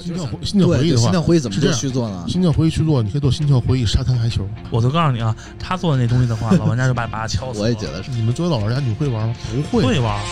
[0.00, 2.24] 心跳回心跳回忆，的话心，跳回忆怎么做是这样续作呢？
[2.28, 4.48] 心跳回忆去做，你可以做心跳回忆沙滩排球。
[4.70, 7.60] 我就告诉你啊，他做的那东西的话，老玩家就把把他敲死。
[7.64, 8.10] 我也觉得是。
[8.10, 9.34] 你们作为老玩家，你会玩吗？
[9.50, 9.84] 不会。
[9.84, 10.18] 会玩。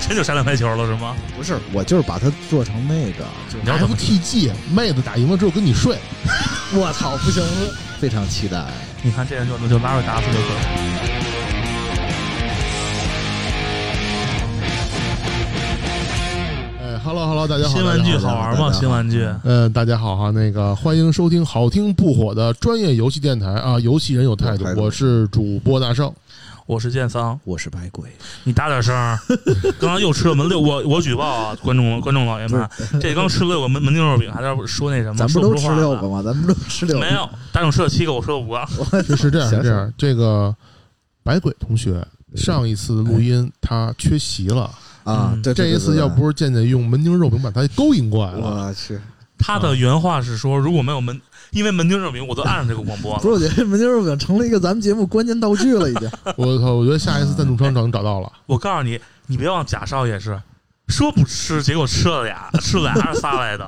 [0.00, 1.14] 真就沙滩排球了是吗？
[1.36, 3.24] 不是，我就是把它做成那个，
[3.62, 5.96] 你要怎么 FTG 妹子打赢了之后跟你睡，
[6.74, 7.42] 我操，不行，
[7.98, 8.66] 非常期待。
[9.04, 10.52] 你看这人就就拉着打死就可以。
[16.80, 18.72] 哎，Hello Hello，大家好，新玩具好玩吗？
[18.72, 26.12] 新玩具，嗯，大家好哈，那个欢迎收听好听不火的专业游戏电台啊，游戏人有态度有态，度我是主播大圣。
[26.72, 28.08] 我是剑桑，我是白鬼，
[28.44, 29.18] 你大点声儿。
[29.78, 32.66] 刚刚又吃了门六，我我举报啊，观众观众老爷们，
[32.98, 36.22] 这刚吃了六个门门钉肉饼，还在说那什么，咱不都吃六个吗？
[36.22, 37.04] 咱们都吃六个。
[37.04, 38.66] 没有，大众吃了七个，我吃了五个。
[39.04, 39.92] 是是这样，是这样。
[39.98, 40.56] 这个
[41.22, 42.02] 白鬼同学
[42.34, 44.70] 上一次录音他缺席了，
[45.04, 48.98] 啊，这一次要不是健健用门钉肉饼把他勾引过来了，我去，
[49.36, 51.20] 他的原话是说，如果没有门，
[51.52, 56.10] 因为门钉肉饼，我都按上这个广播了不是，我觉得门钉肉饼成了一个咱们节目关键道具了，已经。
[56.36, 58.32] 我靠，我觉得下一次赞助商找能找到了。
[58.46, 60.40] 我告诉你，你别忘贾少爷是。
[60.88, 63.66] 说不吃，结果吃了俩， 吃了俩还是仨来的，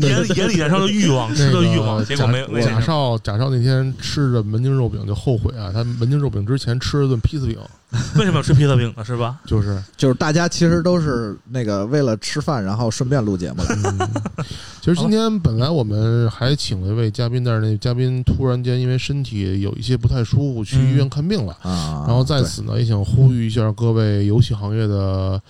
[0.00, 7.58] 眼眼里燃烧的欲望，吃那个的欲望，结果没没贾少贾少那天吃着门钉肉饼就后悔啊，他门钉肉饼之前吃了顿披萨饼，
[8.16, 9.04] 为什么要吃披萨饼呢？
[9.04, 9.38] 是吧？
[9.46, 13.76] 就是就是大家其实都是那个为了吃饭，然后顺便录节目的。
[13.84, 14.08] 嗯，
[14.80, 21.52] 其实今天本来我们还请了一位嘉宾，但是那嘉宾突然间因为身体有一些不太舒服，去医院看病了。
[21.62, 25.40] 啊，然后在此呢，也想呼吁一下各位游戏行业的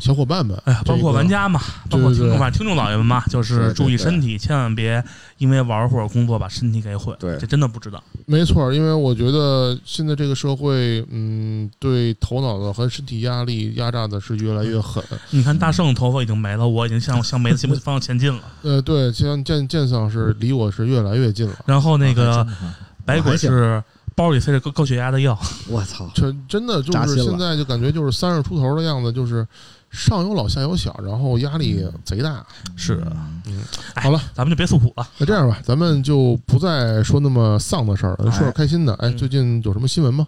[0.00, 5.02] 小伙伴们，哎呀，包括玩家嘛，包括听众嘛，听众老爷们嘛，就是注意身体，千万别
[5.38, 7.14] 因为玩或者工作把身体给毁。
[7.18, 8.02] 对这真的不知道。
[8.26, 11.87] 没错，因为我觉得现在这个社会，嗯，对
[12.20, 15.02] 头脑的和身体压力压榨的是越来越狠。
[15.30, 18.40] 你看大圣头发已经没了，我已经向向没的方向前进了。
[18.62, 21.56] 呃，对，像剑剑桑是离我是越来越近了。
[21.66, 23.82] 然后那个真的啊百鬼是
[24.14, 25.38] 包里塞着高高血压的药，
[25.68, 29.46] 我操，这真的就是现在就感觉就是三十出头的样子，就是
[29.90, 32.44] 上有老下有小，然后压力贼大。
[32.76, 33.00] 是
[33.46, 33.62] 嗯
[33.94, 35.08] 哎好了，咱们就别诉苦了。
[35.18, 38.92] 那这样吧，咱们就不再说那么丧的事儿了，说点哎开心的。
[38.94, 40.26] 哎，嗯最近有什么新闻吗？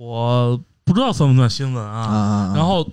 [0.00, 2.54] 我不知道算不算新闻啊！
[2.56, 2.90] 然后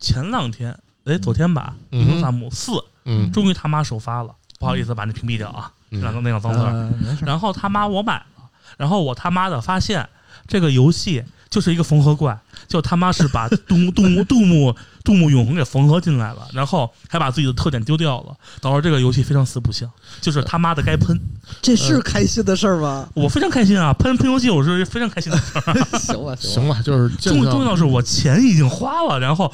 [0.00, 2.04] 前两天，哎，昨天吧，《嗯哼。
[2.04, 2.72] 英雄萨姆四》
[3.04, 3.30] 嗯。
[3.30, 6.00] 终于他妈首发了，不好意思把那屏蔽掉啊，嗯。
[6.00, 10.08] 两个那个脏字然后他妈我买了，然后我他妈的发现
[10.48, 12.36] 这个游戏就是一个缝合怪，
[12.66, 14.74] 就他妈是把杜牧杜牧杜牧
[15.04, 19.86] 杜牧永恒给缝合进来了，然后还把自己的特点丢掉了，导致这个游戏非常死不像，
[20.22, 21.20] 就是他妈的该喷。
[21.60, 23.06] 这是开心的事儿吗？
[23.12, 25.60] 我非常开心啊，喷喷游戏我是非常开心的事。
[26.00, 29.52] 行吧，行吧，就是重重桑要是我钱已经花了，然后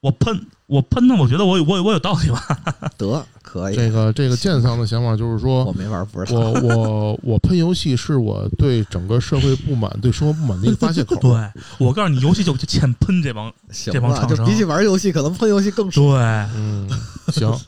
[0.00, 2.40] 我喷我喷的，我觉得我有我有我有道理吧？
[2.96, 3.74] 得可以。
[3.74, 6.40] 这个这个剑桑的想法就是说我，没玩，不知道。
[6.40, 11.16] 我我我喷游戏是我对整个社会不满、对生活不满的一个发泄口。
[11.20, 11.30] 对，
[11.78, 13.52] 我告诉你，游戏就就欠喷这帮
[13.90, 16.06] 这帮厂商比起玩游戏，可能喷游戏更爽。
[16.06, 16.20] 对。
[16.54, 16.88] 嗯，
[17.32, 17.58] 行，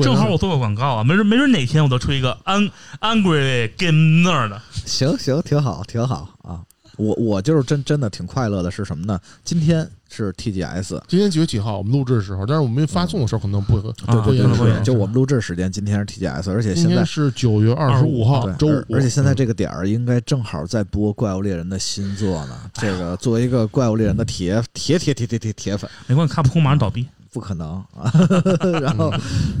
[0.00, 2.70] 正好我做个广告啊，没准没准哪天我都出一个 an
[3.00, 6.62] angry game nerd 的，行行，挺好，挺好啊。
[6.96, 9.20] 我我就是真真的挺快乐的，是什么呢？
[9.44, 11.78] 今天是 TGS，今天几月几号？
[11.78, 13.92] 我们录制的时候，但是我们发送的时候可能不对
[14.36, 14.82] 对对。
[14.82, 22.58] 就我们录制时间，今天是 TGS，而且现在是九月二十五号，周五而，而且现在这个点儿应该正好在播《怪物猎人》的新作呢。
[22.74, 27.06] 这个作为一个《怪物猎人》的铁铁铁铁铁铁铁粉，没关系，卡普空马上倒闭。
[27.34, 28.12] 不可能啊！
[28.80, 29.10] 然后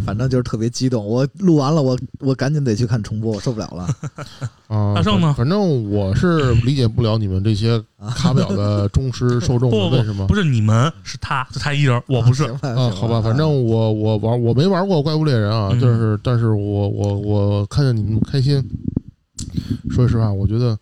[0.06, 3.88] 反正就是特别激动，我录完了，我我赶紧得去看重播，我受不了了。
[4.68, 7.82] 啊，大圣呢反反正我是理解不了你们这些
[8.14, 10.34] 卡表的忠实受众为什么不？
[10.36, 12.44] 是你们，是他，就他一人，我不是。
[12.62, 18.62] 啊，好吧，反正我我玩我没玩过怪物猎人啊，嗯就是但是我我我看见你们开心，
[19.90, 20.78] 说实话，我觉得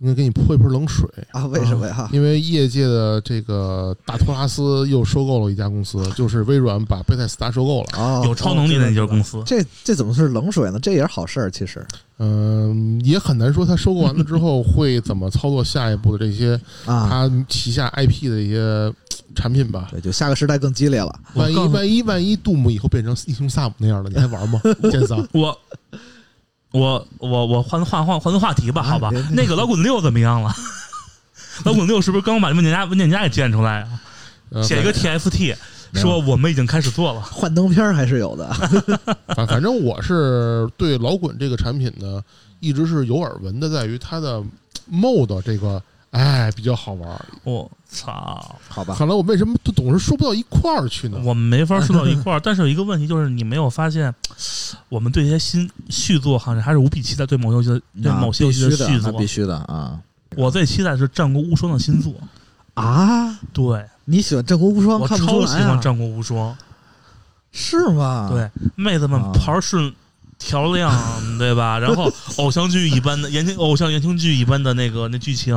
[0.00, 2.08] 应该给你泼一盆冷水，啊，为什么呀？
[2.12, 7.88] 因为业界的这个大托拉斯又收购了一家公司， 就是微软把贝塞斯达收购了。
[7.96, 10.78] 哦，有超能力的那家公司，这这怎么是冷水呢？
[10.80, 11.86] 这也是好事儿，其实
[12.18, 18.92] 嗯，也很难说他收购完了之后会怎么操作下一步的这些啊，他旗下 IP 的一些
[19.34, 19.88] 产品吧。
[19.90, 21.18] 对，就下个时代更激烈了。
[21.34, 24.60] 万一万一万一杜姆以后变成英雄萨姆那样的，你还玩吗？
[24.90, 25.56] 剑桑，我
[26.74, 29.08] 我我我换换换换个话题吧，啊好吧？
[29.30, 30.52] 那个老滚六怎么样了？
[31.64, 34.00] 老滚六是不是刚把文件夹文件夹给建出来啊？
[34.50, 35.54] 呃写一个 TFT，
[35.94, 37.20] 说我们已经开始做了。
[37.30, 38.52] 幻灯片还是有的。
[39.36, 42.20] 反反正我是对老滚这个产品呢，
[42.58, 44.42] 一直是有耳闻的，在于它的
[44.92, 45.80] mod 这个
[46.14, 47.26] 哎比较好玩。
[47.42, 51.18] 我操，好吧，看来我为什么都总是说不到一块儿去呢？
[51.24, 52.40] 我们没法说到一块儿。
[52.42, 54.14] 但是有一个问题就是，你没有发现，
[54.88, 59.26] 我们对这些新续作好像还是无比期待，对某游戏的对某些游戏的，续作必。
[59.26, 59.98] 须的啊
[60.36, 62.12] 我最期待的是《战国无双》的新作，
[62.74, 63.38] 啊！
[63.52, 65.62] 对你喜欢《战国无双我》看不出超喜？
[65.62, 66.52] 欢《战国无双》。
[67.52, 68.28] 是吗？
[68.28, 69.94] 对，妹子们牌顺
[70.38, 70.92] 调亮，
[71.38, 71.78] 对吧？
[71.78, 75.54] 然后偶像剧一般的言情，偶像言情剧一般的那个那剧情，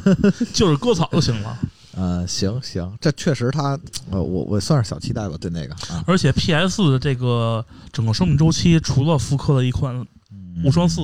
[0.52, 1.58] 就是割草就行了。
[1.92, 3.78] 呃，行行，这确实他，
[4.10, 9.94] 呃，我我算是小期待吧，对那个啊，而且 PS 的这个整个生命周期，除了复刻了一款
[10.30, 11.02] 嗯无双四，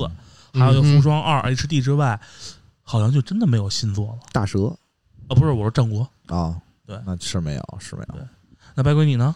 [0.53, 2.19] 还有一个嗯无双二 HD 之外，
[2.81, 4.19] 好像就真的没有新作了。
[4.31, 4.67] 大蛇
[5.27, 6.09] 啊，不是，我说战国。
[6.27, 6.55] 啊，
[6.85, 8.15] 对那是没有，是没有。
[8.73, 9.35] 那白鬼你呢？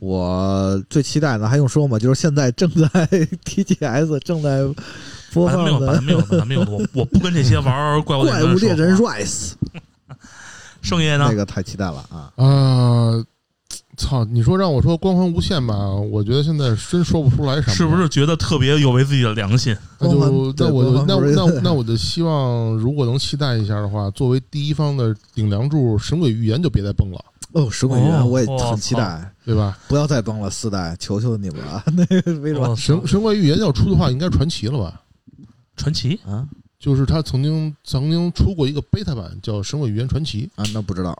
[0.00, 1.98] 我最期待的还用说吗？
[1.98, 2.88] 就是现在正在
[3.44, 4.60] TGS 正在
[5.32, 6.76] 播放的没有，的没有，没有。
[6.76, 9.52] 我我不跟这些玩怪物猎人 Rise，
[10.80, 11.34] 圣爷呢那？
[11.34, 12.32] 个太期待了啊！
[12.36, 13.24] 啊，
[13.96, 14.24] 操！
[14.24, 17.96] 你说让我说光环无限吧，我觉得现在真说不出来什么，是不？
[17.96, 19.76] 是觉得特别有违自己的良心？
[19.98, 27.18] 那就那我就那光环不是那那我就希望，如果能期待一下的话，作为第一方的顶梁柱，《神鬼预言》就别再崩了，
[27.52, 29.78] 哦，神鬼原哦我也哦很期待，对吧？
[29.88, 35.00] 不要再崩了，四代，求求你们了， 那个为什么神神鬼预言要出的话，应该传奇了吧？
[35.76, 36.46] 传奇啊
[36.78, 41.10] 就是他曾经曾经出过一个 beta 版，叫《神鬼预言传奇啊，那不知道，》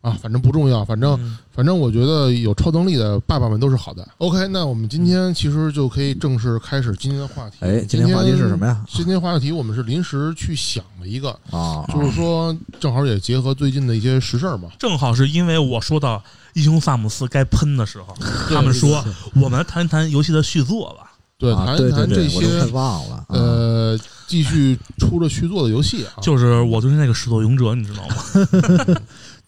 [0.00, 4.08] 啊，反正不重要，反正嗯反正我觉得有超能力的爸爸们都是好的。
[4.16, 7.56] OK，那我们今天其实就可以正式开始今天的话题。
[7.60, 8.82] 哎，今天话题是什么呀？
[8.88, 14.70] 今天话题我们是临时去想了一个，啊，就是说正好也结合最近的一些实事儿嘛。
[14.78, 16.22] 正好是因为我说到
[16.54, 18.16] 英雄萨姆斯该喷的时候，
[18.48, 19.04] 他们说
[19.34, 21.12] 我们谈一谈游戏的续作吧。
[21.36, 26.20] 对，啊谈一谈这些忘了，啊呃，继续出了续作的游戏啊。
[26.20, 28.14] 就是我就是那个始作俑者，你知道吗？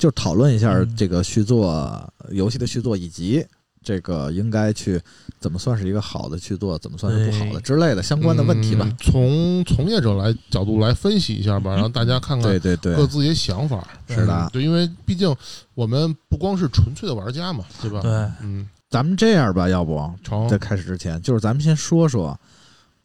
[0.03, 0.97] 就讨论一下嗯。
[0.97, 3.47] 这个续作游戏的续作，以及
[3.85, 5.01] 这个应该去
[5.39, 8.85] 怎么算是一个好的续作，怎么算是不好的之类的相关的问题吧。
[8.85, 8.97] 嗯。
[8.99, 12.97] 从从业者来角度来分析一下吧，嗯让大家看看对对对。
[12.97, 13.87] 各，自己想法。
[14.09, 14.35] 是的。
[14.35, 15.33] 嗯对，因为毕竟
[15.75, 18.01] 我们不光是纯粹的玩家嘛，对吧？
[18.01, 18.11] 对，
[18.43, 20.49] 嗯，咱们这样吧，要不成。
[20.49, 22.37] 在开始之前，就是咱们先说说，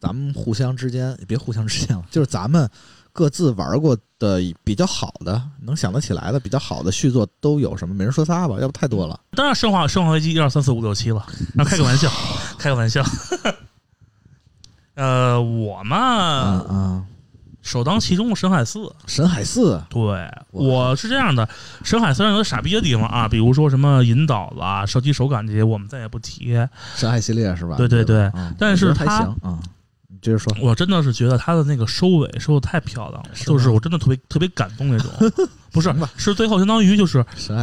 [0.00, 2.68] 咱们互相之间别互相之间了，就是咱们
[3.18, 7.92] 各自玩过的比较好的，能想得起来的比较好的续作都有什么？
[7.92, 9.18] 每人说仨吧，要不太多了。
[9.32, 11.26] 当然生化生化危机一二三四五六七了，
[11.56, 12.08] 然后开个玩笑，
[12.60, 13.02] 开个玩笑。
[14.94, 17.04] 呃，我嘛，
[17.60, 18.88] 首当其冲的神海四。
[19.08, 20.00] 神海四对，
[20.52, 21.48] 我是这样的，
[21.82, 26.54] 神海虽然有傻逼的地方啊，比如说什么引导啦、射击手感这些，我们再也不提。
[26.94, 27.74] 神海系列是吧？
[27.76, 29.58] 对对对但是我觉得还它行啊。
[30.18, 35.10] 你接着说，我真的是觉得他的那个收尾收的太漂亮了，是就是我真的特别特别感动那种。
[35.70, 37.18] 不是是最后相当于就是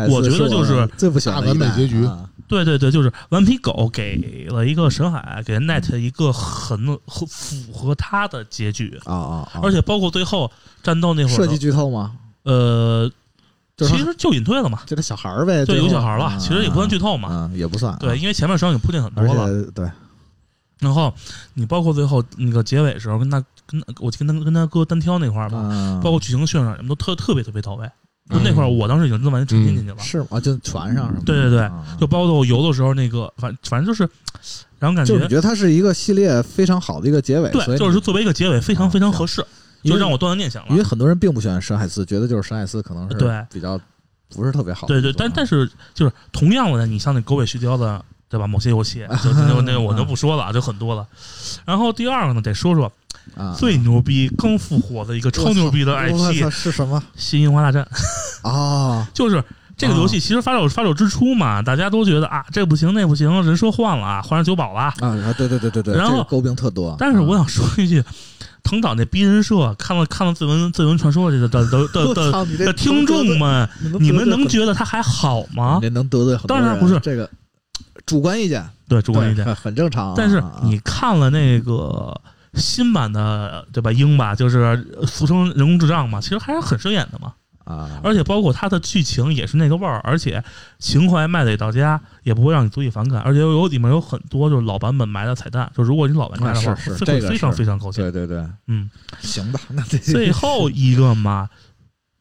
[0.09, 2.05] 我觉得就是最不喜欢的一代大完美结局。
[2.05, 9.59] 啊对对对，就是顽皮狗给了一个沈海，给 Net 一个很很符合他的结局，啊啊啊！
[9.63, 10.51] 而且包括最后
[10.83, 12.11] 战斗那会儿设计，剧透吗？
[12.43, 13.09] 呃，
[13.79, 17.97] 其实就隐退了嘛，就这小孩儿呗，对，有小孩了，啊其实也不算剧透嘛，啊，也不算啊。
[17.99, 19.63] 对，因为前面实际上已经铺垫很多了。
[19.73, 19.89] 对
[20.79, 21.13] 然后
[21.53, 27.89] 你包括最后那个结尾时候跟他跟我跟他跟他哥单挑那块儿吧，啊，包括剧情渲染什么都特特别特别到位。
[28.27, 29.99] 就嗯那块儿，我当时已经真的完全沉浸进去了。
[29.99, 30.39] 是吗？
[30.39, 31.21] 就船上是吗？
[31.23, 34.01] 对对对啊就包括我游的时候，那个反反正就是，
[34.79, 39.45] 然后感觉就是你觉得它是一个系列非常好的一个结尾，所对，以就是作为一个结尾非常啊非常合适，
[39.83, 40.69] 因为就让我断了念想了。
[40.71, 43.79] 因为很多人并不喜欢深海思，觉得就是深海思可能是对比较
[44.29, 45.13] 不是特别好的对对。
[45.13, 48.03] 但但是就是同样的，你像那狗尾续貂的，
[48.35, 48.45] 对吧？
[48.45, 51.05] 某些游戏就就那个那个我就不说了，就很多了。
[51.63, 52.91] 然后第二个呢，得说说
[53.37, 57.87] 啊，最牛逼、刚复活的一个超牛逼的我 IP《是什么新樱花大战》，
[58.49, 59.07] 啊？
[59.13, 59.43] 就是。
[59.77, 64.79] 这个游戏其实发售发售之初嘛，大家都觉得啊，这不行那不行，人设换了啊，换成九保了。
[64.79, 65.33] 啊啊！
[65.37, 66.95] 对对对对对，然后诟病特多。
[66.97, 68.01] 但是我啊想说一句，
[68.63, 72.13] 藤岛那逼人设，看了看了《自文自文传说》这个的的的
[72.65, 73.67] 的听众们，
[73.99, 75.79] 你们能觉觉得他还好吗？
[75.81, 76.65] 这能得罪很多人？
[76.65, 77.29] 当然不是这个
[78.05, 79.55] 主观意见，对，主观意见。
[79.55, 80.13] 很正常啊。
[80.15, 82.21] 但是啊你看了那个
[82.53, 83.91] 新版的，对吧？
[83.91, 87.33] 鹰吧，就是俗称人工智障嘛，其实还是很顺眼的嘛。
[87.63, 90.43] 啊，而且包括它的剧情也是那个味儿，而且
[90.77, 93.19] 情怀卖得到家，也不会让你足以反感。
[93.21, 98.03] 而且有里面有很多就是老版本埋的彩蛋，就如果你老玩家的话，啊是是会这个非常非常高兴。
[98.03, 98.87] 对对对，嗯，
[99.19, 101.49] 行吧，那这最后一个嘛，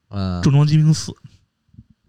[0.09, 1.12] 呃 《重装机兵四》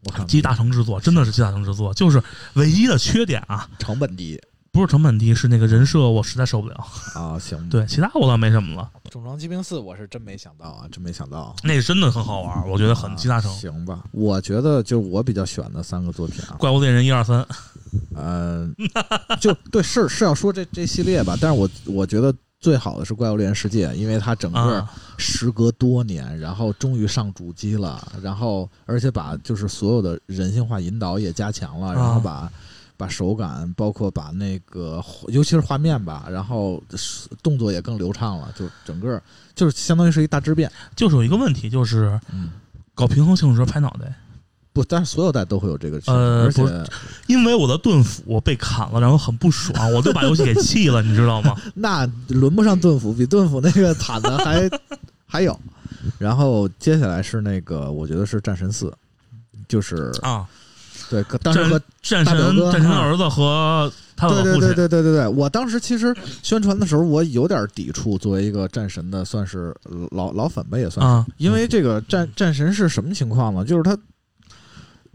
[0.05, 2.21] 我看集大成之作，真的是集大成之作，就是
[2.53, 4.39] 唯一的缺点啊，成本低，
[4.71, 6.87] 不是成本低，是那个人设我实在受不了。
[7.15, 8.89] 啊，行，， 对，其他我倒没什么了。
[9.09, 13.51] 重装机兵四我是真没想到啊，真没想到，那个真的很好玩，我觉得很啊集大成。
[13.53, 17.45] 行吧，我觉得就我比较喜欢的三个作品啊，怪物猎人一二三，
[18.13, 18.69] 呃，
[19.39, 32.51] 就对，是是要说这这系列吧，但是我我觉得最好的是《怪物猎人世界》，因为它整个啊，时隔多年，然后终于上主机了，然后而且把就是所有的人性化引导也加强了，然后把。
[32.97, 36.81] 把手感，包括把那个，尤其是画面吧，然后
[37.43, 39.21] 动作也更流畅了，就整个
[39.53, 40.71] 就是相当于是一大质变。
[40.95, 42.53] 就是有一个问题，就是嗯，
[42.93, 44.15] 搞平衡性的时候拍脑袋，
[44.75, 46.61] 不，但是所有代都会有这个情况，而且
[47.27, 51.55] 因为我的盾斧被砍了，然后很不爽，我就把游戏给弃了，你知道吗？
[51.75, 54.69] 那轮不上盾斧，比盾斧那个惨的还
[55.25, 55.57] 还有。
[56.19, 58.93] 然后接下来是那个，我觉得是战神四，
[59.65, 60.45] 就是啊，
[61.09, 62.35] 对，可当时和战神
[62.69, 66.13] 战神儿子和他的对对对，对对对对，我当时其实
[66.43, 69.73] 宣传的时候，我有点抵触，作为一个战神的，算是
[70.11, 73.63] 老老粉吧，也算是，啊，因为这个战战神是什么情况呢？
[73.63, 73.97] 就是他。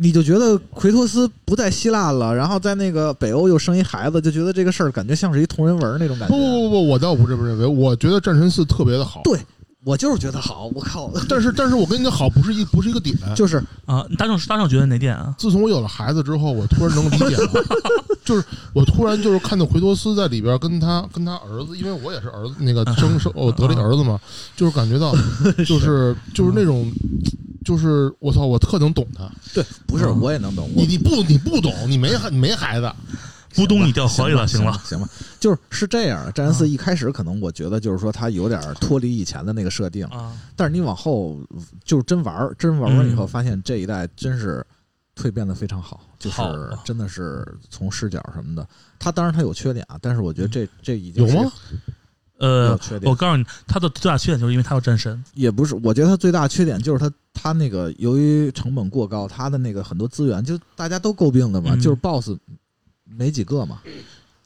[0.02, 6.34] 你就觉得奎托斯不在希腊了，然后在那个北欧又生一孩子，就觉得这个事儿感觉像是一同人文那种感觉。
[6.34, 9.20] 不不不不，我倒不这么认为，我觉得战神四特别的好。
[9.22, 9.38] 对
[9.84, 13.16] 我就是觉得好，我靠， 但是但是我跟你的，好不是一不是一个点。
[13.34, 13.56] 就是
[13.86, 15.34] 啊，大圣大圣觉得哪点啊？
[15.38, 17.50] 自从我有了孩子之后，我突然能理解了，
[18.24, 18.44] 就是
[18.74, 24.20] 我突然就是看到奎托斯在里边跟他跟他儿子，因为我也是儿子那个生生我得了一儿子嘛，
[24.56, 25.14] 就是感觉到
[25.66, 26.90] 就是就是那种
[27.64, 29.30] 就是我操，我特能懂他。
[29.54, 32.92] 对，不是嗯我也能懂，你你不你不懂，你没孩你没孩子，
[33.54, 36.32] 不懂你掉河里了，行了，行吧，就是是这样的。
[36.32, 41.40] 战神四一开始可能我觉得就是说它有点脱离以前的那个设定，啊，但是你往后
[41.84, 44.64] 就是真玩儿，真玩完以后嗯发现这一代真是
[45.16, 46.40] 蜕变的非常好，就是
[46.84, 48.66] 真的是从视角什么的，
[48.98, 51.52] 他当然他有缺点啊，但是我觉得这这已经有吗？
[52.38, 52.70] 呃，
[53.02, 61.80] 我，告诉你，他的最大缺点就是因为他要战神，也不是，我觉得他最大缺点就是他他那个由于成本过高，他的那个很多资源就大家都诟病的嘛，嗯。
[61.82, 62.38] 就是 BOSS
[63.16, 63.80] 没几个嘛，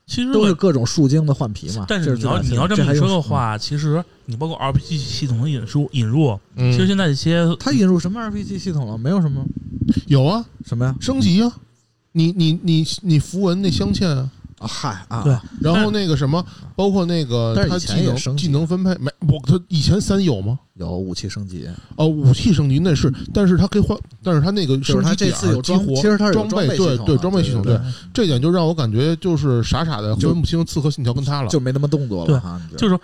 [0.06, 1.84] 其实都是各种树精的换皮嘛。
[1.88, 8.98] 但是你要你要这么说的话，其实你包括 RPG 系统的引入引入，嗯其实现在一些它引入什么 RPG 系统了？
[8.98, 9.44] 没有什么
[10.06, 10.94] 有啊，什么呀？
[11.00, 11.52] 升级啊，
[12.12, 14.30] 你你你你符文那镶嵌啊，啊，
[14.66, 15.36] 嗨啊，对。
[15.60, 16.44] 然后那个什么，
[16.74, 18.46] 包括那个但是以前它技能也升级。
[18.46, 20.58] 技能分配没，我他以前三有吗？
[20.74, 27.76] 有武器升级，哦，武器升级那是，但是他可以换，但是他那个就是它这升级点次有激活其实它是有装备备系统的对对装备系统对。
[27.76, 27.80] 对，
[28.12, 32.60] 这点就让我感觉就是傻傻的就分不清刺客信条跟他了，就没那么动作了哈。
[32.64, 33.00] 你知道就是说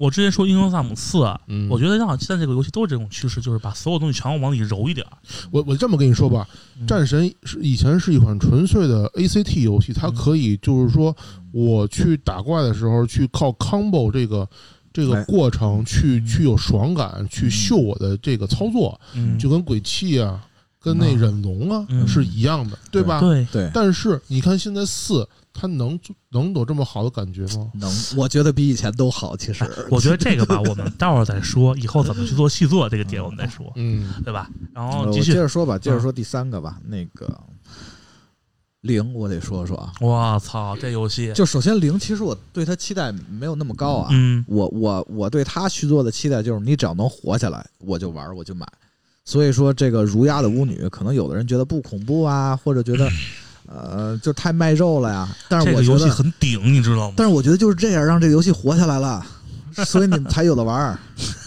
[0.00, 5.12] 我之前说英雄萨姆四啊，嗯，我觉得像现在这个游戏都是这种趋势，就是把所有东西全往里揉一点儿。
[5.50, 6.48] 我我这么跟你说吧，
[6.80, 6.86] 嗯。
[6.86, 10.14] 战神是以前是一款纯粹的 ACT 游戏，它嗯。
[10.14, 11.14] 可以就是说
[11.52, 14.48] 我去打怪的时候去靠 combo 这个
[14.90, 15.24] 这个哎。
[15.24, 16.26] 过程去嗯。
[16.26, 20.42] 去有爽感，去秀我的这个操作，嗯，就跟鬼泣啊，
[20.80, 21.18] 跟那嗯。
[21.18, 22.08] 忍龙啊嗯。
[22.08, 23.20] 是一样的，对吧？
[23.20, 25.98] 对，对，但是你看现在四，它能
[26.30, 27.70] 能有这么好的感觉吗？
[27.74, 29.36] 能，我觉得比以前都好。
[29.36, 34.48] 其实， 我觉得这个吧，我们待会儿再说，以后怎么去做细作这个点我们再说，嗯，对吧？
[34.72, 36.78] 然后继续，着说吧，接着说第三个吧。
[36.84, 37.38] 那个
[38.82, 39.92] 零，我得说说啊。
[40.00, 44.08] 我操，这游戏，就首先零，其实我对他期待没有那么高啊。
[44.12, 48.66] 嗯我我我对他续作的期待就是，你只要能活下来，我就玩，我就买。
[49.24, 53.08] 所以说，这个儒鸦的巫女，可能有的人觉得不恐怖啊，或者觉得，
[53.70, 55.28] 呃，就太卖肉了呀。
[55.48, 57.14] 但是这个游戏我觉得，很顶，你知道吗？
[57.16, 59.24] 但是我觉得就是这样，让这个游戏活下来了，
[59.86, 60.98] 所以你们才有的玩儿。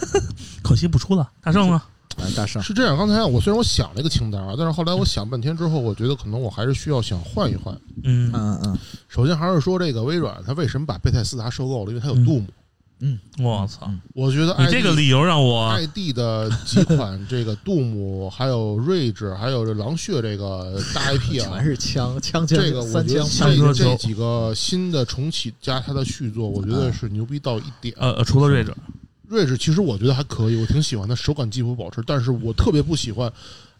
[0.63, 1.30] 可惜不出了。
[1.42, 1.82] 大圣呢？
[2.18, 2.96] 哎，大圣，是这样。
[2.96, 7.75] 刚才我虽然我想了一个清单啊，但是后来我想半天之后，我觉得可能我还是需要想换一换。
[8.03, 8.77] 嗯嗯嗯
[9.10, 11.89] 首先还是说这个微软，它为什么把贝泰斯达收购了？
[11.92, 12.46] 因为它有嗯杜姆。
[12.48, 12.53] 嗯，
[13.39, 27.93] 我操，嗯我觉得你这个理由让我 ID 的几款这个杜姆，还有睿智，还有这狼血这个大 IP 啊全，是枪枪枪这个我三枪觉得这这几个新的重启加它的续作，我觉得是牛逼到一点。
[27.98, 28.74] 呃呃，除了睿智，
[29.27, 33.31] 睿智其实我觉得还可以，我挺喜欢它，手感几乎保持，但是我特别不喜欢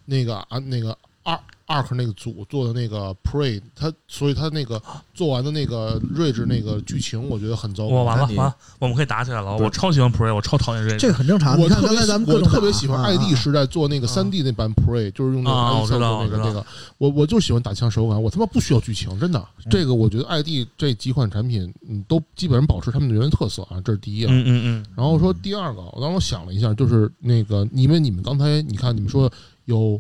[0.06, 1.40] 那个啊那个 Ark
[1.74, 4.82] Ark 那个组做的那个 Prey，它所以他那个
[5.14, 7.96] 做完的那个睿智那个剧情，我觉得很糟糕。
[7.96, 9.58] 我完了我们可以打起来了。
[9.58, 10.98] 我超喜欢 Prey，我超讨厌睿智。
[10.98, 11.60] 这个很正常。
[11.60, 16.66] 你看我特别刚才咱们我特别喜欢啊 ID 啊时代做那个啊三 D 那版 Prey，就是用那个我知道那个那个，
[16.98, 19.40] 我我就喜欢打枪手感，我他妈不需要剧情，真的。
[19.40, 24.28] 嗯这个我觉得 ID 这几款产品，嗯，都基本上保持他们的原特色啊，这是第一啊。
[24.30, 29.32] 嗯嗯嗯，然后说第二个，我当时想了一下，就是那个，你们你们刚才你看你们说
[29.66, 30.00] 有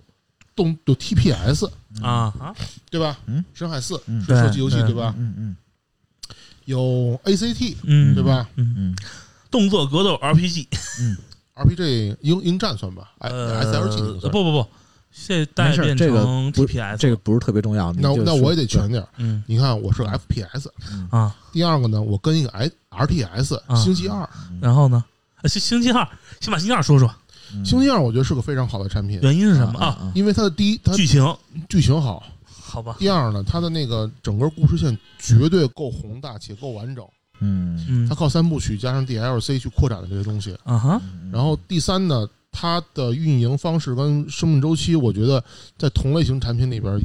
[0.55, 1.69] 动有 TPS
[2.01, 2.55] 啊啊，
[2.91, 3.17] 对吧？
[3.27, 4.21] 嗯，深海四嗯。
[4.21, 4.87] 是射击游戏对。
[4.87, 5.13] 对吧？
[5.17, 5.55] 嗯嗯。
[6.65, 8.47] 有 ACT 嗯，对吧？
[8.55, 8.95] 嗯，嗯。
[9.51, 10.67] 动作格斗 RPG，
[11.01, 11.17] 嗯
[11.55, 13.11] ？RPG 鹰鹰战算吧？
[13.19, 14.67] 哎，，SLG 不不不，
[15.11, 17.93] 现在变这个成 TPS，这个不是特别重要。
[17.93, 19.05] 那那我也得全点。
[19.17, 19.43] 嗯。
[19.45, 20.69] 你看，我是个 FPS。
[21.11, 23.75] 啊，第二个呢，我跟一个 I RTS 啊。
[23.75, 24.27] 星期二，
[24.59, 25.03] 然后呢，
[25.43, 26.07] 呃星星期二，
[26.41, 27.15] 先把星期二说说，嗯
[27.63, 29.87] 星际二我觉得是个非常好的产品，原因是什么啊？
[29.87, 30.11] 啊？
[30.15, 31.35] 因为它的第一，它剧情，
[31.69, 37.05] 剧情好；好吧，第二呢，它的那个整个故事线绝对够宏大且够完整。
[37.39, 40.55] 嗯嗯它靠三部曲加上 DLC 去扩展的这些东西。
[40.63, 45.43] 啊哈，然后第三呢，它的运营方式跟生命周期，我觉得
[45.77, 46.97] 在同类型产品里边，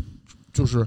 [0.52, 0.86] 就是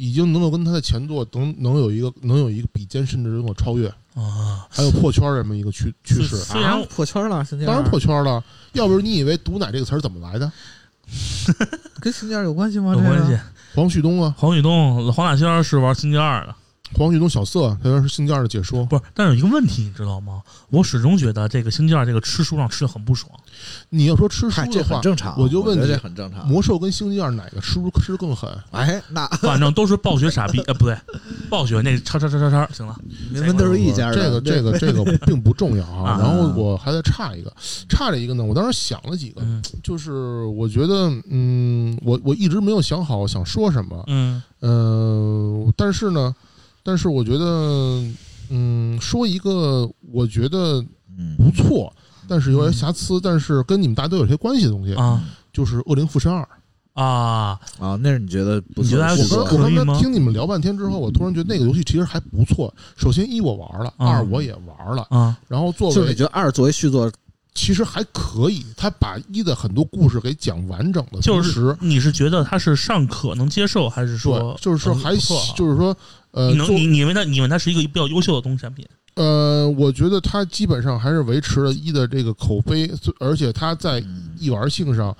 [0.00, 6.36] 已经能够跟他的前作能能有一个能有一个比肩，甚至能够超越，啊，还有破圈这么一个趋趋势。
[6.36, 8.42] 虽然啊破圈了，星期二当然破圈了，
[8.74, 10.50] 要不是你以为“毒奶”这个词儿怎么来的？
[12.00, 12.92] 跟星期二有关系吗？
[12.92, 13.36] 有关系。
[13.74, 16.54] 黄旭东啊，黄旭东、黄大仙是玩星期二的，
[16.94, 18.84] 黄旭东小色，他是星期二的解说。
[18.86, 19.02] 不是？
[19.14, 20.42] 但是有一个问题，你知道吗？
[20.70, 23.30] 我始终觉得这个星期二这个吃书上吃的很不爽。
[23.90, 25.38] 你要说吃书的话，很正常。
[25.38, 26.46] 我就问你这很正常。
[26.46, 28.50] 魔兽跟星期二哪个吃书吃的更狠？
[28.72, 30.96] 哎，那反正都是暴雪傻逼， 呃，不对，
[31.50, 32.96] 暴雪那叉叉叉叉叉，行了，
[33.30, 34.18] 你们都是一家人。
[34.18, 36.12] 这个这个这个 并不重要啊。
[36.12, 37.52] 啊然后我还在差一个，
[37.88, 38.44] 差了一个呢。
[38.44, 46.34] 我当时想了几个，嗯就是我觉得，嗯，我我一直没有想好想说什么，嗯嗯，但是呢，
[46.88, 48.02] 但是我觉得，
[48.48, 50.82] 嗯，说一个我觉得
[51.18, 51.36] 嗯。
[51.36, 51.92] 不错，
[52.26, 55.22] 但是有点瑕疵，但是跟你们大家都有些关系的东西，啊。
[55.52, 56.40] 就是《恶灵附身二》。
[56.94, 58.84] 啊，啊，那是你觉得不错？
[58.84, 62.74] 你觉得还我刚才听你们聊半天之后，我突然觉得那个游戏其实还不错。
[62.96, 64.08] 首先一我玩了，啊。
[64.08, 65.36] 二我也玩了，啊。
[65.46, 67.12] 然后作为就是你觉得二作为续作，
[67.58, 75.96] 其实还可以，他把一的很多故事给讲完整了，就是你是觉得他是尚可能接受，还是说对，就是说还嗯啊就是说
[76.30, 78.86] 呃你能你你以为它你以为它是一个比较优秀的东西产品。
[79.16, 82.88] 呃，我觉得他基本上还是维持了一的这个口碑，
[83.18, 85.14] 而且他在嗯易玩性上，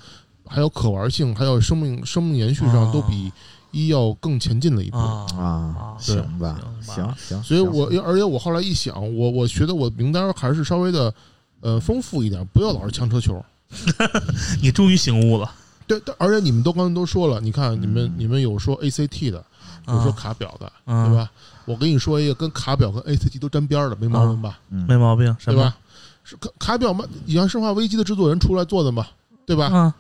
[0.47, 2.93] 还有可玩性，还有生命生命延续上啊。
[2.93, 3.33] 都比
[3.73, 4.99] 一要更前进了一步。
[4.99, 11.13] 啊行吧，行行，所以行我而且我后来一想，我我觉得我名单还是稍微的
[11.61, 13.45] 呃丰富一点，不要老是枪车球。
[14.63, 15.51] 你终于醒悟了，
[15.87, 19.45] 对，但而且你们都刚才都说了，你看你们、嗯你们有说 ACT 的，
[19.89, 21.31] 有说啊卡表的，啊对吧？
[21.67, 24.59] 我跟你说一个跟卡表跟 ACT 都沾边儿的，没毛病吧？
[24.71, 25.77] 嗯没毛病，对吧？
[26.25, 27.05] 是卡卡表嘛？
[27.27, 29.07] 你像《生化危机》的制作人出来做的嘛，
[29.45, 29.67] 对吧？
[29.67, 29.95] 啊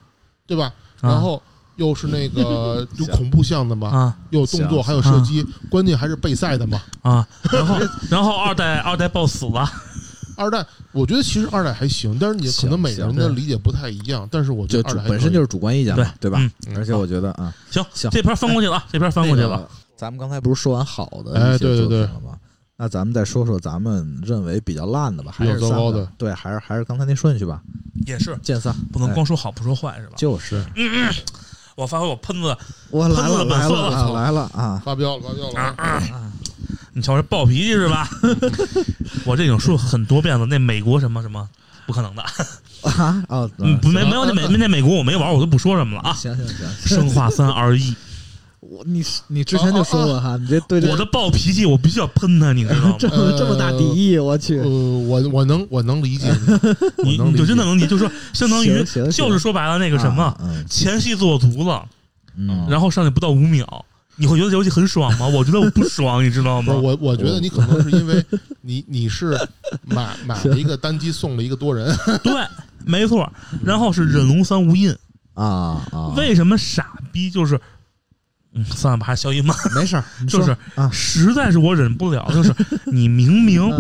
[0.46, 0.72] 对吧？
[1.02, 1.42] 然后
[1.76, 6.80] 又是那个 有恐怖向的嘛，啊又有动作，还有射击，关键还是备赛的嘛。
[7.02, 7.76] 啊，然后
[8.10, 9.70] 然后二代二代 BOSS 死了，
[10.38, 14.26] 二代，我觉得其实二代还行，但是你可能每个人的理解不太一样。
[14.30, 16.38] 但是我觉就得二代本身就是是主观意见嘛，对吧？
[16.66, 22.38] 嗯而且我觉得啊，行行这篇翻过去了啊，这篇翻过去了，那个咱们刚才不是说完好的哎对对对作品了吗？
[22.76, 27.60] 那咱们再说说咱们认为比较烂的吧，还是糟糕的对，还是还是刚才那顺序吧，
[28.06, 30.12] 也是剑三不能哎光说好不说坏是吧？
[30.16, 30.64] 就是
[31.74, 32.56] 我发挥我喷子，
[32.90, 34.82] 我来喷子了来了来了啊！
[34.84, 36.32] 发飙了，发飙了啊！
[36.92, 38.08] 你瞧这暴脾气是吧？
[39.24, 41.48] 我这已经说很多遍了，那美国什么什么
[41.86, 42.22] 不可能的，
[42.82, 46.12] 啊哦，嗯，不没没有那美那美国我没玩，我就不说什么了啊。
[46.12, 47.94] 行行行，生化三 RE，
[48.60, 52.96] 我你你之前就说过哈，你这对这我的暴脾气我必须要喷他，你知道吗？
[52.98, 56.30] 这么这么大敌意，我去呃，，我我能我能理解
[57.04, 60.36] 你， 你就真的能理解，就是说相当于就是说白了那个什么
[60.68, 61.86] 前戏做足了，
[62.36, 63.84] 嗯，然后上去不到五秒，
[64.18, 65.26] 你会觉得这游戏很爽吗？
[65.28, 66.74] 我觉得我不爽，你知道吗？
[66.74, 68.24] 我，我觉得你可能是因为
[68.60, 69.38] 你你是
[69.86, 72.32] 买买了一个单机送了一个多人， 对，
[72.84, 73.30] 没错。
[73.64, 74.94] 然后是忍龙三无印，
[75.34, 77.58] 啊啊，为什么傻逼就是？
[78.54, 79.54] 嗯，算了吧，还是消音吧。
[79.74, 82.52] 没事儿， 就是啊，实在是我忍不了，就是
[82.86, 83.70] 你明明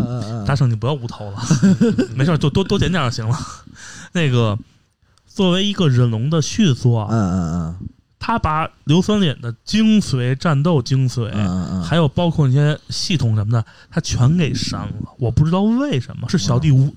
[0.46, 1.38] 大圣，你不要无头了，
[2.14, 3.36] 没事儿，就多多点点儿就行了。
[4.12, 4.56] 那个
[5.26, 14.92] 作为一个忍龙的续作嗯啊，嗯嗯他把硫酸脸的精髓、战斗精髓，嗯嗯嗯，还有包括那些系统什么的，他全给删了。
[15.18, 16.94] 我不知道为什么，是小弟无。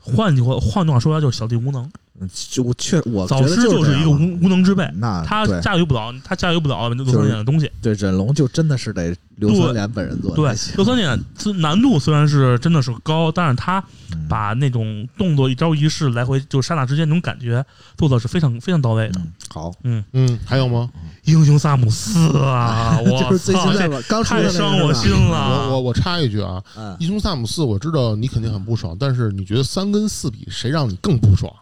[0.00, 1.92] 换句话换句话说，就是小弟无能，嗯
[2.32, 4.88] 就我确我早觉得知就是一个无无能之辈。
[4.96, 7.70] 那他对驾驭不了，他驾驭不了硫酸脸的东西。
[7.82, 17.64] 对忍龙就真的是得硫酸脸本人做对才行，硫酸脸虽难度虽然是真的是高，但是他嗯把那种动作一招一式来回就刹那之间那种感觉
[17.96, 19.20] 做的是非常非常到位的。
[19.20, 20.90] 嗯好，嗯，嗯，还有吗？
[21.24, 25.68] 英雄萨姆四啊， 我就是最操这新的吧，刚太伤我心了。
[25.68, 31.52] 我我我插一句啊，嗯英雄萨姆四我知道你肯定很不爽，但是你觉得三跟四比，谁让你更不爽？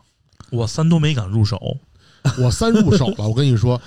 [0.53, 1.61] 我三都没敢入手，
[2.38, 3.81] 我三入手了， 我跟你说，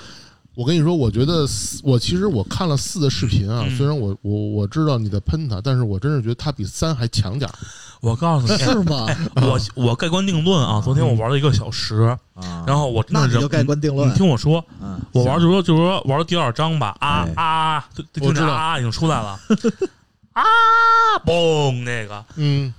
[0.55, 3.77] 我跟你说，我觉得四我其实我看了四的视频啊，嗯。
[3.77, 7.53] 虽然我我我知道你在喷他，但是我真是觉得他比三还强点儿。
[8.01, 9.07] 我告诉你，是吗？
[9.41, 10.79] 我我盖棺定论啊！
[10.83, 14.07] 昨天我玩了一个小时，啊，然后我真的忍那你就盖棺定论。
[14.09, 17.43] 你听我说，嗯，我玩就说就是说玩到第二章吧，啊哎。
[17.43, 18.53] 啊，就就我知道。
[18.53, 19.39] 啊已经出来了，
[20.33, 20.43] 啊
[21.25, 22.71] 嘣那个，嗯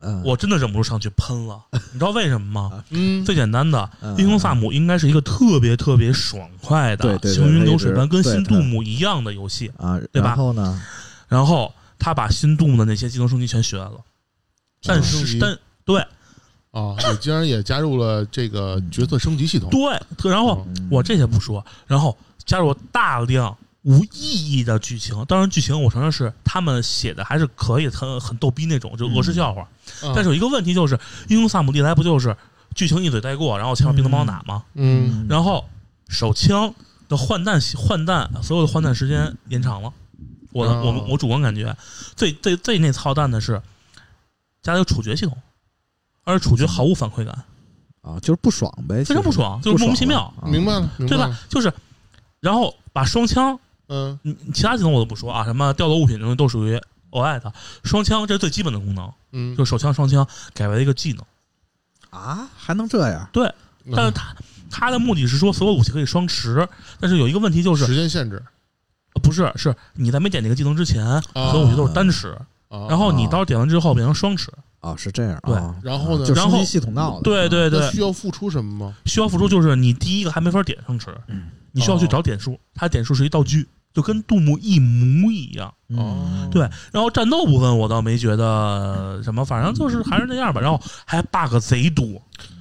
[0.00, 2.84] 嗯，我真的忍不住上去喷了， 你知道为什么吗？
[2.90, 9.70] 嗯，最简单的，嗯英雄萨姆应该是一个特别特别爽快的对对对行云流水般，跟新杜姆一样的游戏。
[9.76, 10.82] 啊，对吧然后呢？
[11.28, 14.00] 然后他把新杜姆的那些技能升级全学来了，
[14.84, 16.00] 但是但对
[16.70, 19.68] 啊，你竟然也加入了这个角色升级系统。
[19.70, 25.24] 对，特然后嗯我这些不说，然后加入大量无意义的剧情。
[25.26, 29.62] 当然，剧情我承认是他们写的还是可以，很很逗逼那种，就俄式笑话。
[29.62, 32.36] 啊但是有一个问题就是，英雄萨姆历来不就是
[32.74, 34.64] 剧情一嘴带过，然后前面兵能帮我打吗？
[34.74, 35.68] 嗯然后
[36.08, 36.74] 手枪
[37.08, 39.92] 的换弹换弹，所有的换弹时间延长了。
[40.52, 41.76] 我我我主观感觉
[42.16, 43.62] 最最最那操蛋的是
[44.62, 45.36] 加了一个处决系统，
[46.24, 47.44] 而且处决毫无反馈感，
[48.02, 51.38] 啊，就是不爽呗，非常不爽，就是莫名其妙，明白了对吧。？
[51.48, 51.72] 就是
[52.40, 53.58] 然后把双枪，
[53.90, 57.52] 嗯你你其他技能我都不说啊，什么掉落物品这种都属于额外的。
[57.84, 61.24] 双枪这是最基本的功能，嗯，就是手枪、双枪改为了一个技能。
[62.10, 63.28] 啊，还能这样？
[63.32, 63.52] 对，
[63.94, 64.34] 但是它
[64.70, 66.68] 它的目的是说所有武器可以双持，
[67.00, 68.42] 但是有一个问题就是时间限制，
[69.14, 72.28] 呃不是是你在没点那个技能之前，啊所有武器都是单持，
[72.68, 74.52] 啊然后你到时候点完之后变成双持。
[74.80, 75.38] 啊，是这样。
[75.44, 77.22] 对啊然后呢就升级然后系统闹的。
[77.22, 78.96] 对对对，需要付出什么吗？
[79.04, 81.14] 需要付出就是你第一个还没法点上持，
[81.72, 85.72] 你需要去找点数，它点数是一道具，就跟杜牧一模一样。
[85.88, 90.60] 嗯，哦对，然后战斗部分我倒没觉得什么，反正就是还是那样吧。
[90.60, 92.04] 然后还 bug 贼多，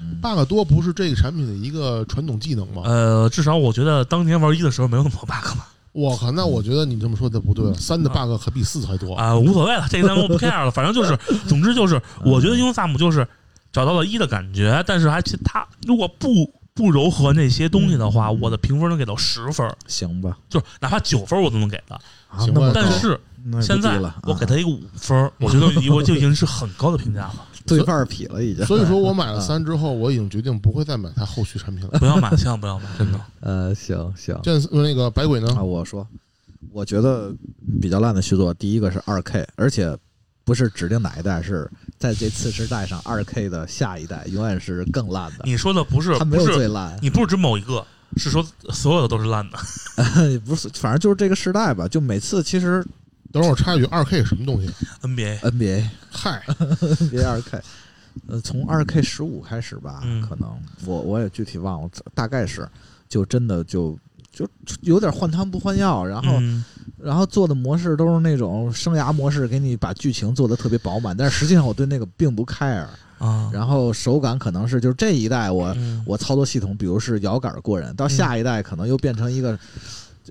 [0.01, 2.81] 嗯 bug 多不是这个产品的一个传统技能吗？
[2.85, 5.69] 呃，至少我觉得当年玩一的时候没有那么多 bug 吧。
[5.91, 9.15] 我靠，那我觉得你这么说的不对了，三的 bug 可比四还多。
[9.15, 10.69] 啊、无所谓了，这个咱们不 care 了。
[10.69, 13.27] 反正就是，总之就是，我觉得英雄萨姆就是
[13.71, 20.37] 找到了一的感觉，但是还其他如果不不柔和那些东西的话，我的评分能给到十分，行吧。
[20.49, 21.95] 就是哪怕九分我都能给的。
[22.29, 27.45] 啊行吧但是那现在我给啊他一个五分儿， 我觉得我就已经是很高的评价了。
[27.65, 28.65] 对半儿劈了，已经。
[28.65, 31.99] 所以说我买了啊三之后，我已经决定不会再买它后续产品了。
[31.99, 33.19] 不要买，千万不要买，真的。
[33.41, 35.61] 呃，行行这那个百鬼呢啊，？
[35.61, 36.07] 我说，
[36.71, 37.31] 我觉得
[37.81, 39.95] 比较烂的续作，第一个是二 K，而且
[40.49, 45.43] 不是指定哪一代，是在这次时代上，二 K 的下一代永远是更烂的。
[45.43, 47.85] 你说的不是它没有不是最烂，你不是指某一个，
[48.17, 49.59] 是说所有的都是烂的。
[50.43, 51.87] 不是，反正就是这个时代吧。
[51.87, 52.83] 就每次其实
[53.31, 54.67] 等会儿我插一句，二 K 什么东西
[55.03, 57.61] ？NBA NBA 嗨， NBA 二 K，
[58.27, 62.67] 呃，从二 K 十五开始吧，嗯可能我我也具体忘了，大概是
[63.07, 63.95] 就真的就
[64.31, 64.47] 就
[64.81, 66.63] 有点换汤不换药，然后、嗯。
[67.01, 72.85] 然后做的模式都是那种生涯模式，给你把剧情做的特别饱满，但是实际上我对那个并不 care。
[73.19, 76.03] 啊，然后手感可能是就是这一代我、嗯。
[76.05, 79.57] 我操作系统，比如是摇杆过人，到下一代可能又变成一个，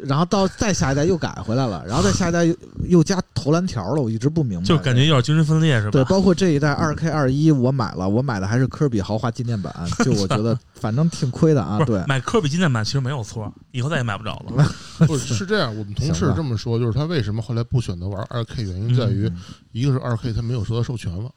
[0.05, 2.55] 然后到再下一代又改回来了，然后再下一代又
[2.87, 4.65] 又加投篮条了，我一直不明白。
[4.65, 5.91] 就感觉有点精神分裂是吧？
[5.93, 11.85] 对，包括这一代二 K 二一我买了，我买的还是科比豪华纪念版， 就我觉得反正挺亏的啊。
[11.85, 14.67] 对，买科比纪念版其实没有错，以后再也买不着了。
[15.07, 19.37] 不是是这样，我们同事这么说，就是他为什么后来不选择玩二 K，原因在于嗯
[19.73, 21.31] 一个是二 K 他没有得到授权了，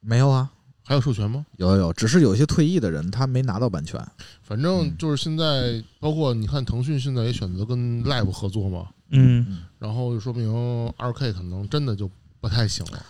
[0.00, 0.48] 没有啊，
[0.88, 1.44] 还有授权吗？
[1.58, 4.02] 有有有，只是有一些退役的人他没拿到版权。
[4.40, 10.50] 反正就是现在，包括你看腾讯现在也选择跟 Live 合作嘛，嗯，然后就说明
[10.96, 13.04] 二 K 可能真的就不太行了。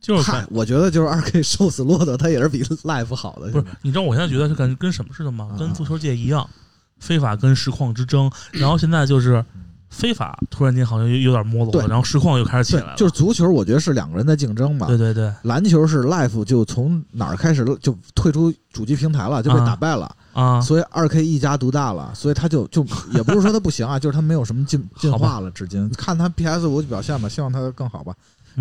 [0.00, 3.52] 就是感，我觉得就是二 K 瘦死骆驼，它也是比 Live 好的。
[3.52, 5.50] 不是，你知道我现在觉得是跟跟什么似的吗？
[5.54, 6.50] 啊跟足球界一样，
[6.98, 9.44] 非法跟实况之争，然后现在就是
[9.88, 14.86] 非法突然间好像有有点没落了，对然后实况又开始起来了。，就是足球，我觉得是两个人在竞争嘛。
[14.86, 28.12] 对对对篮球是 Life 就从哪儿开始就退出主机平台了，就被啊打败了，啊，所以二 K 一家独大了，所以他就就也不是说他不行啊，就是他没有什么进 进化了，至今看他 PS 五表现吧，希望他更好吧。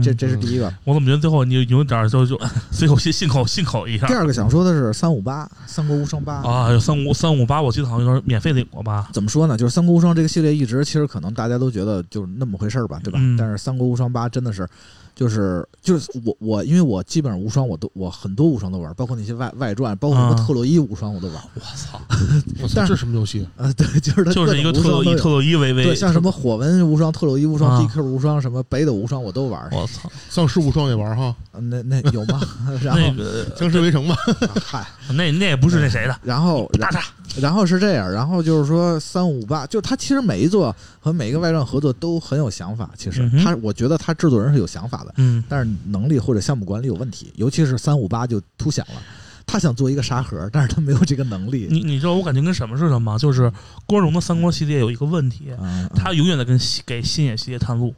[0.04, 0.72] 这嗯这是第一个。
[0.84, 2.40] 我怎么觉得最后你有点就就
[2.72, 6.72] 随口信信口信口一下第二个想说的是三五八《三国无双八》啊？
[6.72, 9.10] 有三五三五八，我记得好像有点免费领过吧？
[9.14, 9.58] 怎么说呢？
[9.58, 13.20] 就是《三国无双》这个系列一直其实可能大家都觉得就是那么回事儿吧，对吧？
[13.22, 14.68] 嗯但是《三国无双八》真的是，
[15.16, 21.42] 就是就是我我因为我基本上无双我都我很多无双都玩，包括那些外外传，包括什么啊特洛伊无双我都玩。
[21.56, 22.02] 我操，
[22.62, 23.48] 我操，但是这什么游戏？
[23.56, 29.70] 呃，对，就是它就是一个特洛伊特洛伊微微，对，像什么火纹无双、特洛伊无双、啊 DQ 无双、什么北斗无双我都玩。
[29.72, 32.42] 我操，丧尸无双也玩哈，呃那那有吗？
[32.84, 34.16] 然后那个僵尸围城吧。
[34.16, 37.06] 啊嗨， 那那也不是那谁的然后然大厦
[37.40, 42.90] 然后是这样，然后就是说三五八，就是他其实每一座和每一个外传合作都很有想法。
[42.98, 49.02] 其实嗯他，我觉得他制作人是有想法的，嗯但是能力或者项目管理有问题，尤其是三五八就凸显了。
[49.48, 51.68] 他想做一个沙盒，但是他没有这个能力。
[51.70, 53.16] 你你知道我感觉跟什么似的吗？
[53.16, 53.52] 就是
[53.86, 57.94] 光荣的三国系列有一个问题，嗯，他永远在跟给新野系列探路，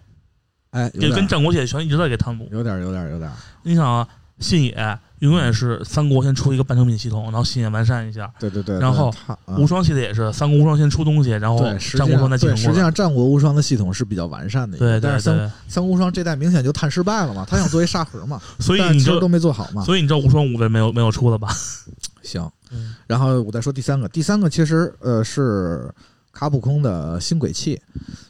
[0.72, 2.50] 哎，就跟战国系列全一直在给探路。
[2.52, 3.32] 有点有点有点，
[3.64, 4.06] 你想啊，
[4.40, 8.32] 信野永远是三国先出一个半成品系统，然后信野完善一下。
[8.40, 8.78] 对对对。
[8.80, 9.12] 然后
[9.58, 11.60] 无双系列也是三国无双先出东西，然后
[11.96, 12.68] 战国无双再继承过来。
[12.68, 19.84] 实际上战国无双的系统是比较完善的一个，对对但是三，三国无双这代明显就探失败了嘛，他想做一沙盒嘛， 所以你知道但是其实都，没做好嘛。
[19.84, 21.50] 所以你知道无双五为没有没有出了吧？
[22.22, 25.92] 行，嗯然后我再说第三个，第三个其实呃是
[26.32, 27.82] 卡普空的新鬼器，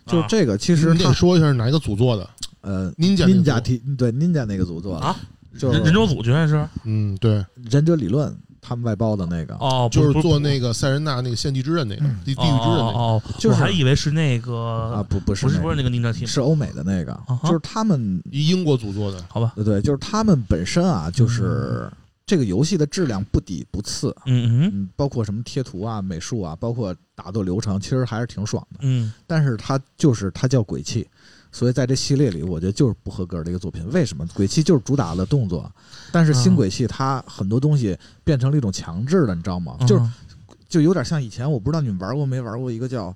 [0.05, 2.29] 就啊这个其实它你得说一下是哪一个组做的
[2.61, 5.15] 呃那个 Ninja 组 T 对 Ninja 那个组做的啊，
[5.57, 12.97] 就是人人州组居然是嗯，对，忍者理论他们外包的那个，哦，不就是不做那个塞仁纳那个献祭之刃那个嗯地地狱之刃那个。
[12.97, 19.53] 哦哦，就是我还以为是那啊个不不是不是不是那个 Ninja Team，是欧美的那个，哈就是他们一英国组做的，好吧？
[19.55, 21.89] 对对，就是他们本身啊，就是
[22.25, 28.79] 这个游戏的质量不低不次，嗯嗯嗯，包括什么贴图啊、美术啊，包括打斗流程，其实还是挺爽的。
[28.81, 31.07] 嗯但是它就是它叫鬼泣，
[31.51, 33.87] 所以在这系列里，我觉得就是不合格的一个作品。
[33.91, 34.27] 为什么？
[34.33, 35.71] 鬼泣就是主打的动作，
[36.11, 39.77] 但是新嗯鬼泣它很多东西变成了一种强制的，你知道吗？
[39.79, 40.05] 嗯，就是
[40.69, 43.15] 就有点像以前，我不知道你们玩过没玩过一个叫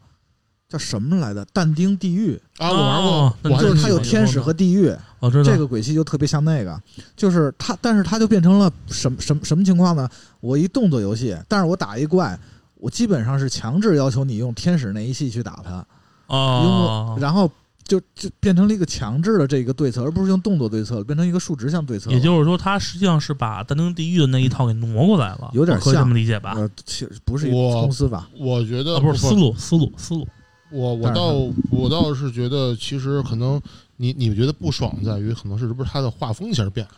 [0.70, 4.90] 叫什么来的《但丁地狱啊，我玩哦过，我就是它有天使和地狱，
[5.20, 6.82] 我知道这个鬼泣就特别像那个，
[7.16, 10.10] 就是它，但是它就变成了什么什么什么情况呢？
[10.40, 12.40] 我一动作游戏，但是我打一怪，
[12.76, 15.86] 我基本上是强制要求你用天使那一系去打它，
[16.28, 17.52] 哦，然后
[17.92, 22.10] 就就变成了一个强制的这个对策，而不是用动作对策了，变成一个数值项对策。
[22.10, 26.54] 也就是说，他实际上是把丹丁地狱的那一套给挪过来了，有点我可以这像么理解吧？
[26.56, 28.30] 呃，其实不是一个我公司吧？
[28.40, 30.26] 我觉得啊，不是思路，思路，思路。
[30.70, 31.34] 我我倒
[31.70, 33.62] 我倒是觉得，其实可能
[33.98, 36.94] 你你觉得不爽在于，可能是是不是它的画风一下变了，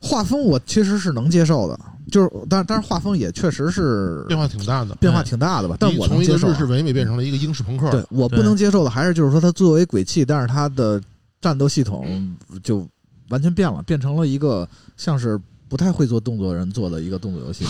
[0.00, 1.78] 画风我其实是能接受的，
[2.10, 4.94] 就是但但是画风也确实是变化挺大的。
[4.96, 6.38] 变化挺大的吧，但我能接受啊。
[6.38, 11.00] 从一个日式唯美变成了一个英式朋克，对我不能接受的还是就是说它作为鬼泣，但是它的
[11.40, 12.86] 战斗系统就
[13.28, 17.64] 完全变了，变成了一个像是不太会做动作人做的一个动作游戏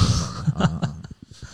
[0.55, 0.95] 啊啊。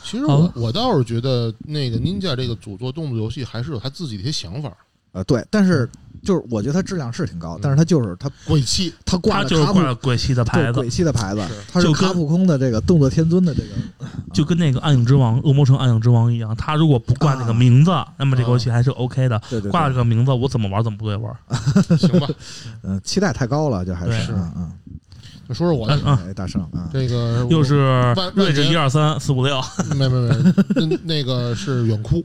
[0.04, 4.74] 其实我我倒是觉得那个 Ninja 这个组做动作游戏还是有他自己的一些想法。
[5.12, 5.88] 呃，对，但是
[6.22, 10.72] 就是我觉得它质量是挺高，但是它就是它鬼泣，它挂他就是挂了鬼泣的牌子。
[10.72, 19.40] 鬼，泣的牌子是，它是卡普空的这个动作天尊的这个，就跟那个《暗影之王》《恶魔城暗影之王》一样，它如果不挂那个名字，那么这个游戏还是 OK 的。
[19.48, 21.32] 对对挂了，这个名字，我怎么玩怎么不对玩。
[21.98, 22.28] 行吧，
[22.82, 24.32] 嗯，期待太高了，就还对是。
[24.32, 24.72] 嗯
[25.54, 25.98] 说说我的。
[26.04, 27.78] 哎，大圣啊，这个又是
[28.14, 29.58] 万睿智万年一二三四五六，
[29.96, 32.22] 没没没，那那个是远哭，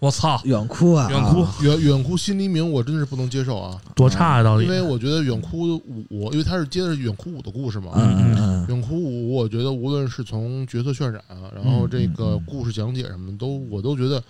[0.00, 4.42] 我操，远哭啊，远哭啊远远哭新黎明，我真的是不能接受啊，多差啊！
[4.42, 4.64] 到底。
[4.64, 5.74] 因为我觉得远哭
[6.08, 11.22] 五，因为他是接的是远哭五的故事嘛，嗯嗯嗯，远哭五，我觉得无论是从角色渲染，
[11.54, 14.22] 然后这个故事讲解什么都，我都觉得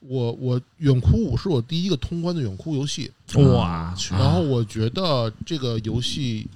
[0.00, 6.48] 我我远哭五是我第一个通关的远哭游戏，我去，然后我觉得这个游戏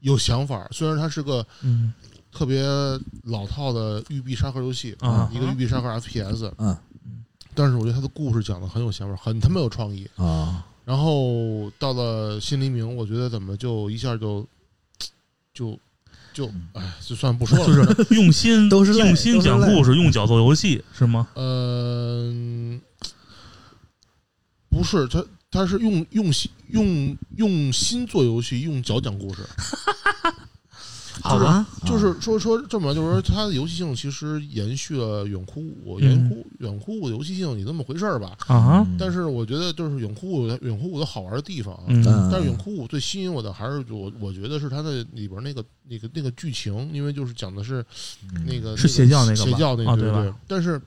[0.00, 1.92] 有想法，虽然它是个嗯。
[2.38, 2.62] 特别
[3.22, 5.26] 老套的育碧沙盒游戏，啊。
[5.32, 6.76] 一个育碧沙盒 FPS，嗯
[7.56, 10.06] 但是我觉得他的故事讲的很有想法，很他妈有创意。
[10.16, 14.46] 啊，然后到了新黎明，我觉得怎么就一下就
[15.54, 15.76] 就
[16.34, 21.26] 就哎，就算不说了，就是用心， 都是用心讲故事，用脚做游戏是吗？
[21.34, 22.80] 嗯，
[24.68, 29.42] 不是，他他是用用心用用心做游戏，用脚讲故事。
[31.22, 38.36] 好吧，就是说说这么，就是说它的游戏性其实延续了远哭五，嗯远哭远哭五的游戏性你这么回事儿吧。
[38.46, 41.78] 啊，嗯但是我觉得就是远哭五远哭五的好玩的地方
[42.30, 47.84] 但是远哭五最吸引我的还是我我觉得是它的里边那个那个那个剧情，因为就是讲的是
[48.44, 50.32] 那个是邪教那个邪教那个对啊对。
[50.48, 50.80] 但是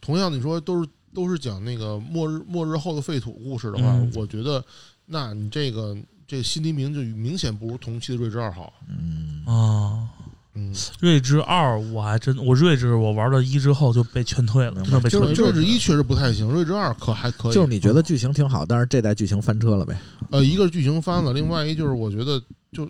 [0.00, 4.64] 同样你说都是都是讲那个末日末日后的废土故事的话，嗯我觉得
[5.06, 5.96] 那你这个
[6.30, 8.72] 这个新黎明就明显不如同期的睿智二好。
[8.88, 10.06] 嗯啊，
[10.54, 15.52] 嗯，睿智二我还真，我睿智我玩了一之后就被劝退了，明白真的被劝退了。
[15.52, 17.52] 睿智一确实不太行，睿智二可还可以。
[17.52, 19.98] 就是你觉得剧情挺好，但是这代剧情翻车了呗？
[20.30, 22.40] 呃，一个是剧情翻了，另外一就是我觉得
[22.70, 22.88] 就，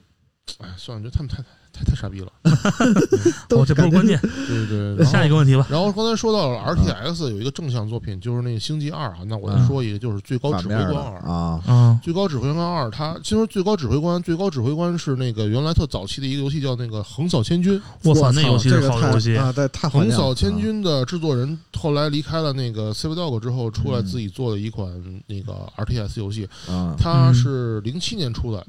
[0.58, 2.28] 哎，算了，就他们太太太太傻逼了。
[3.50, 4.20] 哦，这不是关键。
[4.20, 5.06] 对对对。
[5.06, 5.66] 下一个问题吧。
[5.70, 11.20] 然后刚才说到了 RTX 有一个正向作品，就是那个《星际二》啊，那我再说一个，就是《最高指挥官二》。
[11.30, 17.80] 啊，嗯最高指挥官二，它其实最高指挥官，最高指挥官是那个原来特早期的一个游戏，叫那个横扫千军。
[18.04, 19.36] 我操，那游戏是好游戏。
[19.36, 24.88] 啊，对，太横扫千军的制作人后来离开了那个 Save Dog 之后，出来自己做了一款
[25.26, 28.64] 那个 RTS 游戏，啊，它是零七年出的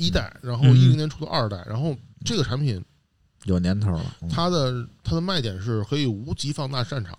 [0.00, 2.82] 一代，然后嗯一零年出的二代，然后这个产品
[3.44, 7.16] 有年头了，嗯它的它的卖点是可以无极放大战场。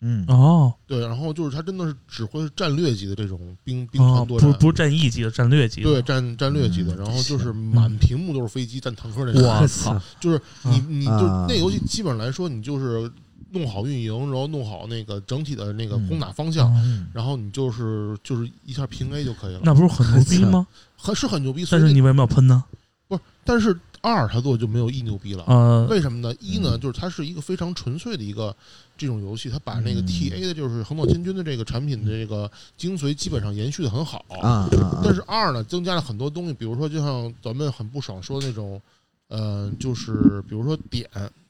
[0.00, 5.90] 嗯，哦对，然后就是它真的是指挥战略级的这种兵兵哦，团作战，不是不是战役级的，战略级的。
[5.90, 9.42] 对战战略级的，嗯然后就是满屏幕都是飞机、战坦克那种。
[9.42, 10.00] 我操！
[10.20, 13.10] 就是你你就啊那游戏基本上来说，你就是
[13.50, 20.64] 弄好运营，然后弄好那个整体的那个嗯攻打方向，嗯然后你就是就是一下平 A 就可以了，那不是很牛逼吗？
[20.98, 21.64] 很是很牛逼。
[21.64, 22.64] 所以那但是你为什么要喷呢？
[23.06, 25.44] 不是，但是二它做就没有一牛逼了。
[25.46, 26.34] 呃，为什么呢？
[26.40, 28.54] 一呢，嗯就是它是一个非常纯粹的一个
[28.98, 34.24] 这种游戏，它把那个嗯 T A 的，就是横扫千军的这个产品的这个精髓基本上延续的很好。
[34.28, 38.80] 啊啊，但是二呢，增加了很多东西，比如说，就像咱们很不爽说那种，
[39.28, 41.08] 呃，就是比如说点，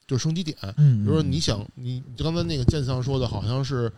[0.09, 0.57] 就是升级点。
[0.77, 3.91] 嗯，比如说你想，你你刚才那个剑上说的好像是，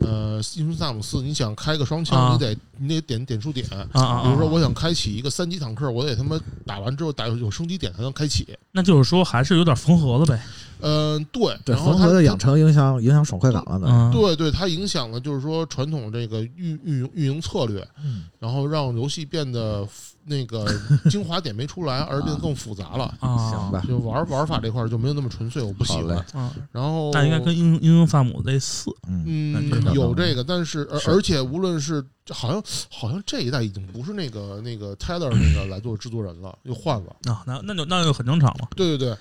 [0.00, 3.66] 呃，英雄萨姆四，你想开个双枪，啊你得你得点点数点。
[3.68, 8.48] 啊啊，比如说，啊我想开启一个三级坦克，我得他妈打完之后打有升级点才能开启。
[8.72, 10.42] 那就是说还是有点缝合了呗。
[10.80, 11.56] 嗯，对。
[11.64, 19.86] 对然后它的养成影响影响爽快感了的，嗯，对对，它影响了就是说传统这个运运营运营策略，嗯然后让游戏变得
[20.24, 20.66] 那个
[21.10, 23.12] 精华点没出来，而变得更复杂了。
[23.18, 26.24] 啊，行吧，就玩玩法这块儿就没有那么纯粹，我不喜欢。
[26.34, 28.90] 嗯，然后那应该跟英英雄萨姆类似。
[29.08, 37.16] 嗯，有这个，但是而而且无论是好像好像这一代已经不是那个那个 Tyler 那个来做制作人了，又换了。
[37.24, 38.68] 啊，那那就那就很正常了。
[38.76, 39.16] 对对对。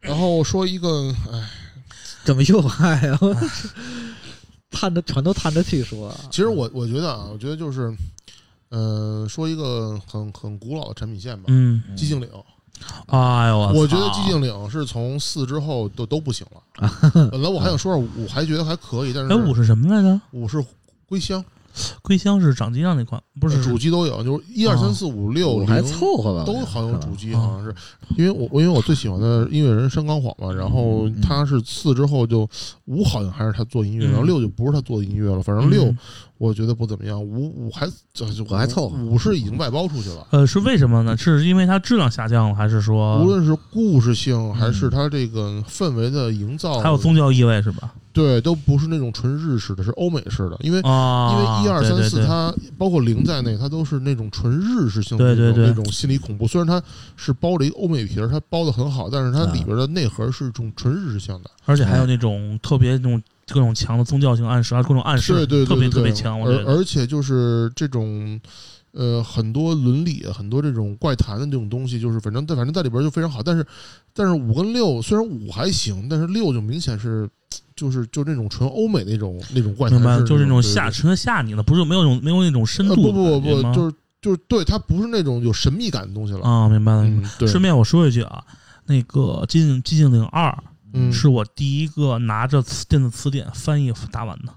[0.00, 1.48] 然后说一个，哎，
[2.24, 3.18] 怎么又爱啊？
[4.70, 7.92] 叹着全都叹着气说，其实我我觉得啊，我觉得就是，
[8.68, 12.28] 呃，说一个很很古老的产品线吧，嗯，寂静岭。
[13.06, 16.62] 哎呦，我觉得寂静岭是从四之后都都不行了。
[17.32, 20.20] 本来我还想说五还觉得还可以，但是哎五是什么来着？
[20.30, 20.64] 五是
[21.06, 21.44] 归乡，
[22.02, 27.40] 归乡是掌机上那款，不是主机都有，就是一二三四五六还凑合吧，都好像有主机，啊。
[27.40, 27.74] 好像是
[28.16, 32.48] 因为我我因为我最喜欢的音乐人山冈晃嘛，然后嗯他是四之后就
[32.86, 35.98] 五好像还是他做音乐，嗯然后六就不是他做的音乐了，反正六嗯
[36.38, 40.26] 我觉得不怎么样，五五还这就我还凑合五是已经外包出去了。
[40.30, 41.16] 呃，是为什么呢？
[41.16, 47.92] 是因为它质量下降了，还是说无论是故事性还是它这个氛围的营造，嗯还有宗教意味是吧？
[48.12, 50.56] 对，都不是那种纯日式的，是欧美式的。
[50.60, 56.46] 因为啊，因为一二三四，它包括零在内，它都是那种纯日式性的对对对那种那种心理恐怖。
[56.46, 56.82] 虽然它
[57.16, 61.50] 是包了一个欧美皮儿，它包的很好，但是它啊里边的内核是一种纯日式性的。
[61.64, 66.38] 而且还有那种特别那种各种强的宗教性暗示啊，各种暗示，对对对特别对对特别强。
[66.38, 68.40] 我觉而得，而且就是这种。
[68.92, 73.42] 呃，很多伦理、很多这种怪谈的这种东西，就是反正在反正在里边就非常好。
[73.42, 73.64] 但是，
[74.14, 77.28] 但是五跟六虽然五还行，但是六就明显是，
[77.76, 86.40] 就是就那种纯欧美那种那种怪谈，明白，就是那种对吓，纯吓你了，不是没有那种没有那种深呃度不不不就是就是对，它不是那种有神秘感的东西了。
[86.40, 87.02] 啊，明白了。
[87.02, 88.42] 明白嗯，对，顺便我说一句啊，
[88.86, 90.48] 那个《寂静寂静岭二》
[90.92, 94.52] 嗯，是我第一个拿着词电子词典翻译打完的。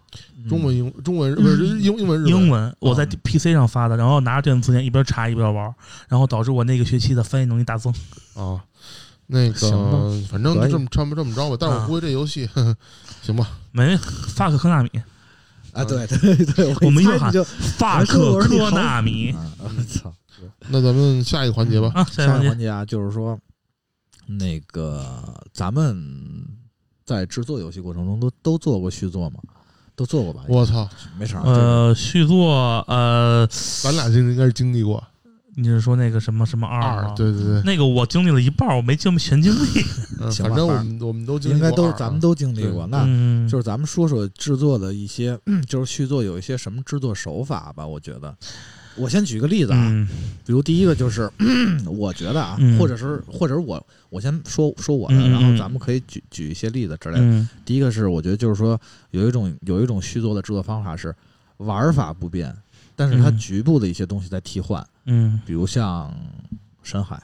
[0.49, 3.09] 中文英中文不是英英文日英文，我在啊。
[3.23, 5.73] PC 上发的，然后拿着电子词典一边查一边玩，
[6.07, 7.93] 然后导致我那个学期的翻译能力大增。
[8.33, 8.59] 啊，
[9.27, 11.57] 那个反正就这么这么这么着吧。
[11.59, 11.87] 但是我啊。
[11.87, 12.77] 估计这游戏，呵 呵
[13.21, 14.89] 行吧，没 fuck 科纳米。
[15.73, 19.31] 啊，对对对，我们又喊一猜你就，fuck 我说你科纳米。
[19.31, 20.13] 啊， 我操！
[20.69, 21.91] 那咱们下一个环节吧。
[21.93, 22.43] 啊，下一个环节。
[22.43, 23.39] 下一个环节啊，就是说，
[24.27, 26.45] 那个咱们
[27.05, 29.39] 在制作游戏过程中都都做过续作吗？
[29.95, 30.43] 都做过吧？
[30.47, 33.47] 我操，没事儿，呃，续作呃，
[33.83, 35.03] 咱俩经应该是经历过
[35.53, 37.13] 你是说那个什么什么二二，？
[37.13, 39.83] 对对对，那个我经历了一半儿，我没经全经历。
[40.41, 42.87] 反正我们我们都经历应该都咱们都经历过。
[42.87, 47.85] 那嗯，就是咱们说说制作的一些， 就是续作有一些什么制作手法吧。
[47.85, 48.33] 我觉得，
[48.95, 50.07] 我先举个例子啊，嗯。
[50.45, 51.29] 比如第一个就是，
[51.85, 52.77] 我觉得啊，嗯。
[52.77, 57.23] 或者是或者是我我先说说我的，然后咱们可以举举一些例子之类的。
[57.23, 57.47] 嗯。
[57.63, 58.79] 第一个是我觉得就是说
[59.11, 61.15] 有一种有一种续作的制作方法是
[61.57, 62.55] 玩法不变，
[62.95, 63.37] 但是它嗯。
[63.37, 65.39] 局部的一些东西在替换，嗯。
[65.45, 66.13] 比如像
[66.83, 67.21] 深海，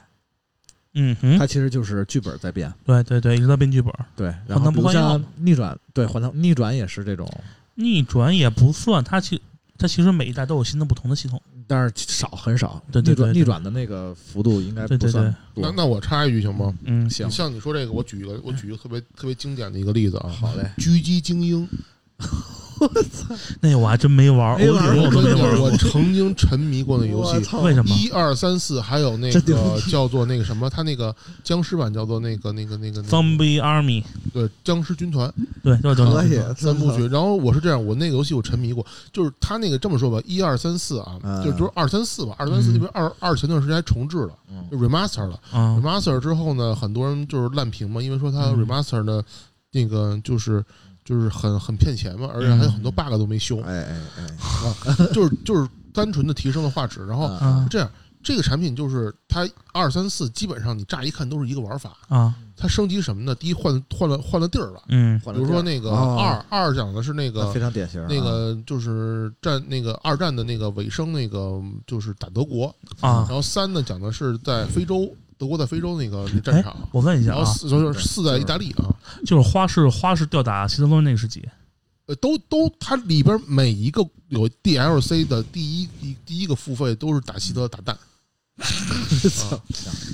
[0.94, 7.28] 嗯哼，它其实就是剧本在变，对对对，一直在变剧本，对，然后不换药像逆转，对，换汤逆转也是这种，
[7.74, 9.40] 逆转也不算，它其
[9.76, 11.40] 它其实每一代都有新的不同的系统。
[11.68, 13.34] 但是少很少，对对对对。
[13.34, 15.62] 逆转逆转的那个幅度应该对对不算多。
[15.62, 16.74] 那那我插一句行吗？
[16.84, 21.68] 嗯，行，像你说这个，我举一个，我举一个特别特别经典的一个例子啊，好嘞，狙击精英，
[23.60, 25.70] 那个我还真没玩儿，没玩我都没玩我。
[25.78, 27.94] 曾经沉迷过那游戏，为什么？
[27.96, 34.02] 一二三四，还有那个叫做那个什么，他那个僵尸版叫做那个那个那个那个 Zombie Army，
[34.32, 37.06] 对僵尸军团对，就就可以三部曲。
[37.08, 44.30] 然后我是这样，我那个游戏我沉迷过，就是他那个这么说吧，一二三四啊，嗯就就是二三四吧，二三四嗯因为二二前段时间还重置了
[44.70, 49.24] ，remaster 了啊，remaster 之后呢，很多人就是烂评嘛，因为说它嗯 remaster 的
[49.72, 50.64] 那个就是。
[51.08, 57.06] 就是很很骗钱嘛，而且还有很多 bug 都没修，哎哎哎， 就是就是单纯的提升了画质。
[57.06, 57.30] 然后
[57.70, 57.90] 这样，
[58.22, 63.34] 这个产品就是它二三四基本上你乍一看都是一个玩法，啊，它升级什么呢？
[63.34, 65.18] 第一换换了换了地儿了，嗯。
[65.20, 72.66] 比如说那个哦二二讲的是那那个非常典型啊，那个就是战那个二战的那个尾声，那个就是打德国，
[73.00, 73.24] 啊。
[73.26, 78.92] 然，后三呢讲的是在非洲，德国在非洲那个那战场，我问一下啊，然后四就是四在意大利啊，
[79.24, 81.48] 就是花式花式吊打希特勒那个是几？
[82.06, 88.07] 呃，都都它里边每一个有 DLC 的第一第第一个付费都是打希特勒打蛋，操
[89.30, 89.60] 行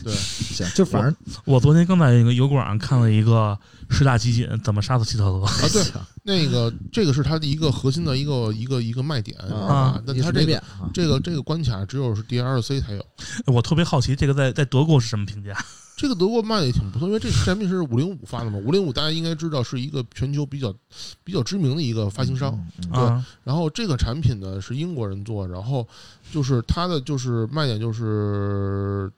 [0.04, 1.14] 对，行，就反正
[1.44, 5.40] 我昨天刚在一个油管上看了一个十大集锦怎么杀死希特勒。
[5.42, 5.82] 啊对，
[6.22, 13.04] 那个这个是他的一个核心的一个一个一个卖点啊，那他这个这个这个关卡只有是 DLC 才有。
[13.46, 15.56] 我特别好奇，这个在在德国是什么评价？
[15.96, 20.74] 这个德国卖的也挺不错，因为这个产品是五零五发的嘛，五零五大家应该知道是一个全球比较
[21.22, 22.58] 比较知名的一个发行商。
[22.92, 25.86] 对啊，然后这个产品呢是英国人做，然后
[26.32, 29.10] 就是它的就是卖点就是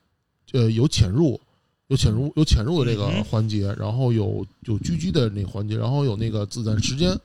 [0.52, 1.40] 呃有潜入。
[1.88, 7.16] 有潜入有潜入的这个嗯环节，然后有有狙击的那个环节，然后有那个子弹时间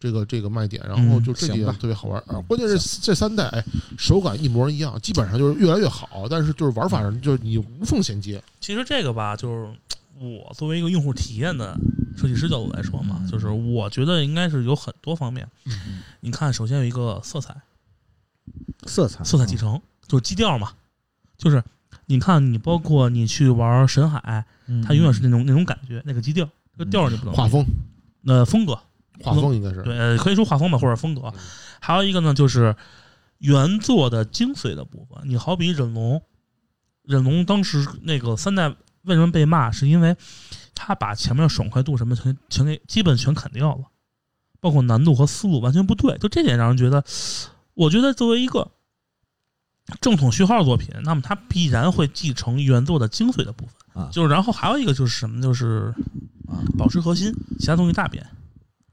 [0.00, 2.40] 这个这个卖点，然后就这几个特别好玩啊。
[2.48, 3.62] 关键是这三代哎
[3.98, 8.42] 手感一模一样，基本上就是越来越好，但是就是玩法上就是你无缝衔接。
[8.60, 9.70] 其实这个吧，就是
[10.18, 11.78] 我作为一个用户体验的
[12.16, 15.46] 设计师角度来说嘛，嗯就是我觉得应该是有很多方面。
[15.66, 17.54] 嗯你看，首先有一个色彩，
[18.86, 20.72] 色彩色彩继承就是基调嘛，
[21.36, 21.62] 就是
[22.06, 27.64] 你看，你包括你去玩神海，嗯它永远是那种那种感觉，那个基调，这个调儿你不能画风
[28.22, 28.78] 那风格，
[29.22, 31.32] 画风应该是对，呃可以说画风吧，或者风格。
[31.80, 32.74] 还有一个呢，就是
[33.38, 35.22] 原作的精髓的部分。
[35.24, 36.22] 你好比忍龙，
[37.02, 38.68] 忍龙当时那个三代
[39.02, 40.16] 为什么被骂，是因为
[40.74, 43.84] 他把前面的爽快度什么全全给基本全砍掉了，
[44.60, 46.16] 包括难度和思路完全不对。
[46.18, 47.02] 就这点让人觉得，
[47.74, 48.70] 我觉得作为一个
[50.00, 53.74] 正统序号作品，那么它必然会继承原作的精髓的部分。
[54.02, 55.92] 啊就是然后还有一个就是什么，就是
[56.46, 58.24] 啊保持核心，其他东西大变。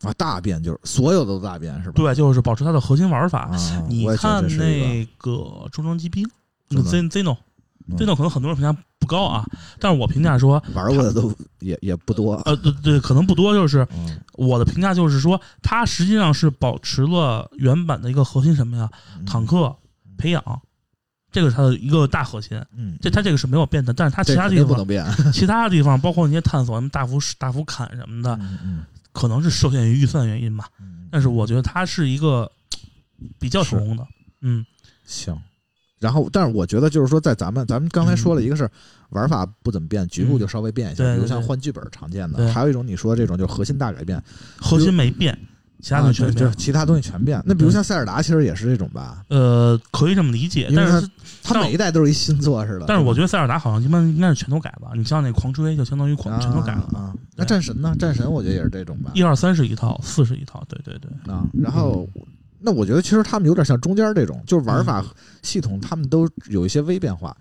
[0.02, 1.93] 啊大变就是所有的都大变是吧？
[1.95, 3.43] 对，就是保持它的核心玩法。
[3.43, 6.28] 啊，你看那个重装机兵，
[6.70, 9.45] 那个重装 Z Zeno 可能很多人评价不高啊，
[9.80, 18.89] 但是我评价说，玩过的都也也不多，呃，对对，可能不多，就是嗯，我的评价就是说，它实际上是保持了原版的一个核心什么呀？
[19.18, 19.74] 嗯坦克
[20.18, 20.43] 培养，
[21.32, 22.62] 这个是它的一个大核心。
[22.76, 28.38] 嗯，这它这个是没有变的，但是它其他地方不能变， 其他地方包括那些探索什么大幅大幅砍什么的，
[29.18, 30.68] 可能是受限于预算原因吧。
[30.80, 32.47] 嗯，但是我觉得它是一个
[33.39, 34.05] 比较成功的，
[34.41, 34.63] 嗯
[35.05, 35.36] 行。
[35.97, 38.70] 然后，但是我觉得就是说，在咱们咱们刚才说了一个是
[39.09, 44.24] 玩法不怎么变，局部就稍微变一下，比如像换剧本常见的，对还有一种你说这种就是核心大改变，
[44.57, 45.36] 核心没变，
[45.82, 46.53] 其他啊东西全就是。
[46.53, 47.41] 其他东西全变。
[47.43, 51.09] 那比如像塞尔达，其实也是这种吧，呃，可以这么理解，但是
[51.41, 52.86] 它每一代都是一新作似的。
[52.88, 54.91] 但是我觉得得塞尔达好像一般应该是全都改吧。
[54.93, 56.84] 你像那狂追就相当于狂全都改了。
[56.93, 57.11] 啊。
[57.38, 57.96] 那战神呢？
[58.00, 59.12] 战神我觉得也是这种吧。
[59.14, 62.10] 一二三是一套，四是一套，对对对，啊，然后
[62.60, 65.06] 那我觉得其实他们有点像中间这种，就是玩法
[65.44, 67.38] 系统他们都有一些微变化，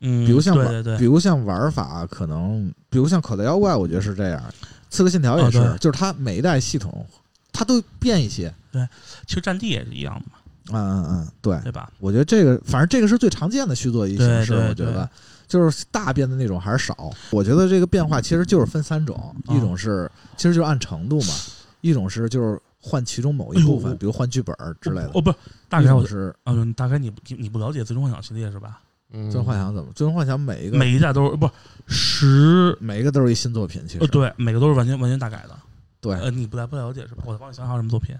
[0.00, 4.42] 嗯，比如像对对对，比如像玩法可能，比如像口袋妖怪，我觉得是这样，
[4.90, 7.06] 刺客信条也是，啊就是它每一代系统
[7.52, 8.52] 它都变一些。
[8.70, 8.86] 对
[9.26, 11.90] 其实战地也是一样的嘛，嗯嗯嗯，对，对吧？
[12.00, 15.08] 我觉得这个反正这个是最常见的续作一形式，我觉得
[15.48, 17.10] 就是大变的那种还是少。
[17.30, 21.34] 我觉得这个变化其实就是分三种，啊一种是其实就是按程度嘛，
[21.80, 25.10] 一种是就是换其中某一部分，哎比如换剧本儿之类的。
[25.14, 25.34] 哦，不，
[25.68, 28.80] 大概我是啊，就大概你你你不了解《最终幻想》系列是吧？
[29.10, 29.90] 嗯，最终幻想怎么？
[29.94, 31.50] 最终幻想每一个每一代都是不
[31.86, 35.58] 十每一个都是一新作品，其实呃对，每个都是完全完全大改的。
[36.00, 37.24] 对呃，你不太不了解是吧？
[37.26, 38.14] 我再帮你想想还有什么作品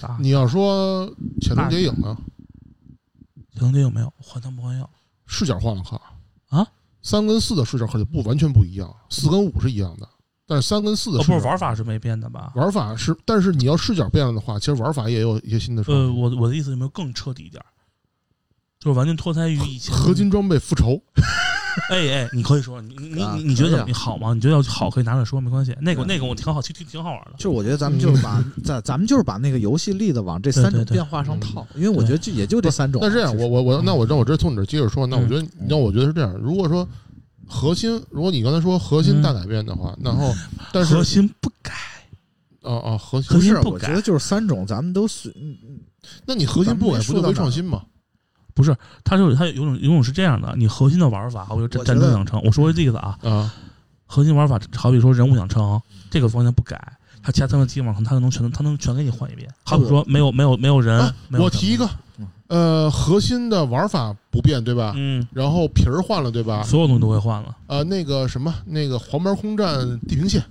[0.00, 0.16] 啊？
[0.18, 1.06] 你要说
[1.40, 2.16] 潜龙谍影呢，
[3.52, 4.88] 潜龙谍影没有换汤不换药？
[5.26, 6.00] 视角换了哈
[6.48, 6.66] 啊，
[7.02, 10.08] 三跟四的视角可就不完全不一样，四跟五是一样的，
[10.46, 12.52] 但是三跟四的不是玩法是没变的吧？
[12.54, 17.62] 玩法是，但是你要视角变了的话，其实玩法也有一些新的呃，我我的意思有没有更彻底一点？
[18.78, 19.94] 就是完全脱胎于以前。
[19.94, 21.02] 合金装备复仇，
[21.90, 24.32] 哎哎，你可以说，你你啊你你觉得你好吗？
[24.34, 25.76] 你觉得要好可以拿出来说，没关系。
[25.80, 27.32] 那个那个我挺好，挺挺挺好玩的。
[27.36, 33.00] 就是我觉得咱们就是把 咱咱们就是把那个游戏例子往这三种变化上套，因为我觉得就也就这三种。
[33.02, 36.32] 那这样，我我我，那我让我这从你这接着说，那我嗯觉得，那我觉得是这样。
[36.34, 36.86] 如果说
[37.46, 40.34] 核心，如果你刚才说核心嗯大改变的话，然后
[40.72, 41.72] 但是核心不改，
[42.62, 45.78] 哦哦核心不是，核心不改我觉得就是三种，咱们都随嗯嗯
[46.24, 47.82] 那你核心不改不就没创新吗？
[48.56, 53.52] 不是，它就是它有种有种是这样的，你核心的玩法，好比说战战争养成，我说个例子啊，啊，
[54.06, 55.80] 核心玩法好比说人物养成
[56.10, 56.80] 这个方向不改，
[57.22, 59.48] 它其他三个基本上它能全它能全给你换一遍。
[59.62, 61.86] 好比说没有没有没有人啊，没有我提一个
[62.18, 64.94] 嗯，呃，核心的玩法不变，对吧？
[64.96, 66.62] 嗯，然后皮儿换了，对吧？
[66.62, 67.54] 所有东西都会换了。
[67.66, 69.78] 呃，那个什么，那个黄牌空战
[70.08, 70.42] 地平线，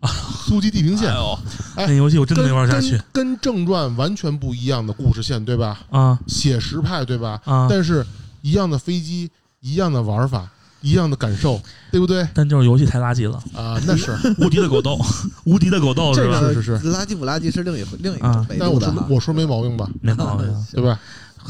[0.46, 1.38] 苏击地平线哎，呦，
[1.76, 5.78] 哎那游戏我真的没玩下去跟跟正传完全不一样的故事线，对吧？
[5.90, 7.40] 啊写实派，对吧？
[7.44, 7.66] 啊！
[7.68, 8.04] 但是
[8.42, 9.30] 一样的飞机，
[9.60, 10.48] 一样的玩法，
[10.80, 12.26] 一样的感受，对不对？
[12.32, 14.16] 但就是游戏太垃圾了，啊，那是。
[14.38, 14.98] 无敌的狗斗，
[15.44, 16.40] 无敌的狗斗是吧？
[16.40, 19.04] 是是是垃圾不垃圾是另一另一个但我度的哈。
[19.06, 19.88] 说我说没毛病吧？
[20.00, 20.46] 没毛病。
[20.72, 20.98] 对吧？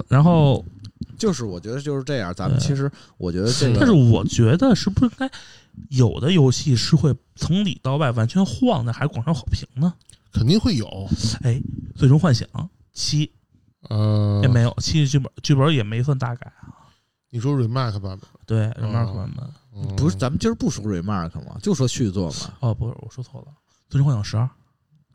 [0.09, 0.64] 然后，
[1.19, 5.31] 就是我觉得就是这样，咱们其实我觉得这个但是我觉得是不是该
[5.91, 9.93] 有的游戏是会从里到外完全晃的，还是广受好评呢？
[10.33, 10.87] 肯定会有。
[11.43, 11.61] 哎，
[11.97, 12.49] 最终幻想
[12.93, 13.31] 七
[13.89, 16.89] 呃也，没有，七剧本剧本也没算大改啊。
[17.31, 19.47] 你说 remake 版本，对，remark 版本。
[19.75, 22.55] 嗯不是咱们今儿不说 remark 嘛，就说续作嘛。
[22.61, 23.47] 哦，不是，我说错了，
[23.89, 24.49] 最终幻想十二、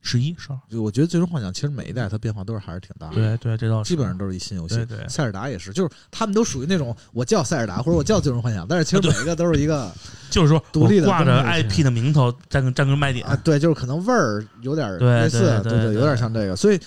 [0.03, 0.59] 十一、十二。
[0.69, 4.75] 就我觉得《最终幻想》其实每一代它变化都是还是挺大的，对对，这倒是基本上都是一新游戏。
[4.75, 9.91] 对对塞尔达也是，就是他们都属于那种我叫塞尔达或者我叫《最终幻想》，但是其实每一个都是一个
[10.29, 16.79] 就是说独立的挂着 IP 的名头占个占个卖点啊，对，就是可能味儿有点对类似，对对对有点像这个，所以。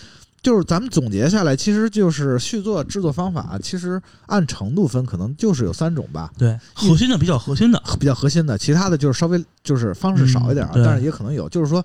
[0.43, 11.85] 就是咱们总结下来，其实就是续作制作方法，其实按程度分，可能就是有三种吧，对，核心的比较核心的，比较核心的，其他的就是稍微就是方式少一点，嗯但是也可能有，就是说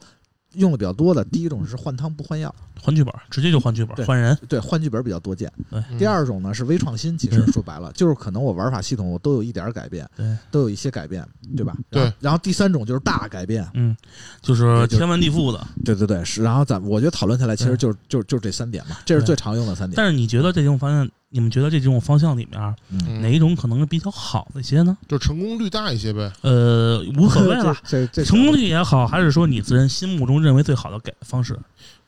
[0.56, 4.38] 用的比较多的，第一种是换汤不换药，换剧本，直接就换剧对本，换人。
[4.50, 5.52] 对，换剧本比较多见。
[5.72, 11.26] 嗯第二种呢是微创新，其实说白了就是可能我玩法系统我都有一点儿改变，对，都有一些改变，
[11.56, 11.74] 对吧？
[11.90, 12.42] 对然后。
[12.42, 13.96] 第三种就是大改变，嗯，
[14.42, 15.68] 就是天翻地覆的。
[15.86, 16.42] 对对对，是。
[16.42, 19.94] 然后咱我觉得讨论下来，其实就是就是就是这三点嘛，这是最常用的三点。
[19.96, 24.98] 但是你觉得这种方向，你们觉得这几种方向里面嗯，哪一种可能是比较好的一些呢？
[25.08, 26.32] 就成功率大一些呗。
[26.42, 27.76] 呃，无所谓了，
[28.26, 31.58] 成功率也好，还是说你自人心目中认为最好的改方式？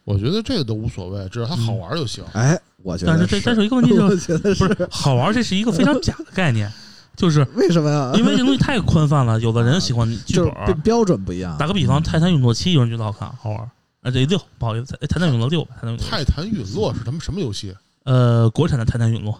[0.04, 2.22] 我觉得这个都无所谓，只要它好玩就行。
[2.34, 6.70] 哎，我觉得但是这但是有一个问题就是， 不是好玩，这是一个非常假的概念，
[7.16, 8.12] 就是 为什么呀？
[8.18, 10.66] 因为这东西太宽泛了，有的人喜欢剧就是本。
[10.82, 11.58] 标标准不一样。
[11.58, 13.60] 打个比方，《泰坦陨落七》有人觉得好看，好玩。
[14.02, 17.74] 啊，这六不好意思，哎泰坦陨落六，泰坦陨落泰坦陨落是他们什么游戏？
[18.04, 19.40] 呃，国产的《泰坦陨落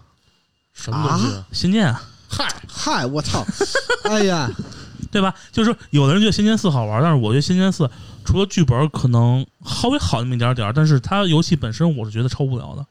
[0.74, 3.46] 什么东西？》啊仙剑啊，嗨，嗨，我操！
[4.10, 4.50] 哎呀，
[5.12, 5.34] 对吧？
[5.52, 7.84] 就是说，有的人觉得《仙剑四》好玩，但是我觉得《仙剑四》
[8.26, 12.86] 除了剧本可能稍微好那么一点点，但是它游戏本身我是觉得超无聊的。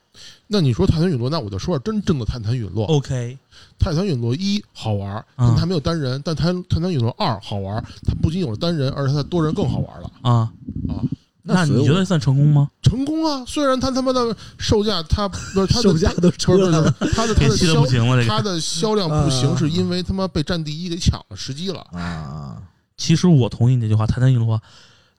[0.46, 2.84] 那你说泰坦陨落，那我就说真正的泰坦陨落。
[2.86, 3.38] OK，
[3.78, 10.52] 泰坦陨落一好玩，它没有单人；但泰泰坦陨落二好玩，它不仅有了单人，而且它多人更好玩了啊，
[10.88, 11.00] 啊！
[11.44, 12.70] 那你觉得算成功吗？
[12.82, 13.44] 成功啊！
[13.46, 18.52] 虽然他他妈的售价，他不是 他的售价都不是不出来了是它的他的销气的不行了，这它个。
[18.54, 21.80] 的销量不行，是因为他妈被战第一给抢了时机了。
[21.92, 22.62] 啊！
[22.96, 24.56] 其实我同意你这句话，《泰坦陨落》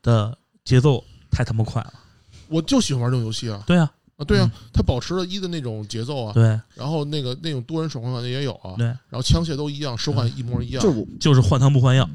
[0.02, 1.94] 的节奏太他妈快了。
[2.48, 4.24] 我就喜欢玩这种游戏啊对啊，啊！
[4.24, 6.44] 对啊嗯，它保持了一的那种节奏啊，对
[6.76, 10.90] 然后那个那种多人手环的也有啊，对，然后枪械都一样，手感一模一样就。
[10.92, 12.08] 我就是换汤不换药。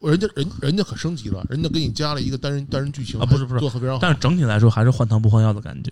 [0.00, 3.98] 人家人人家可升级了，人家给你加了一个单人单人剧情啊不是不是做的非常好。
[4.00, 5.90] 但是整体来说还是换汤不换药的感觉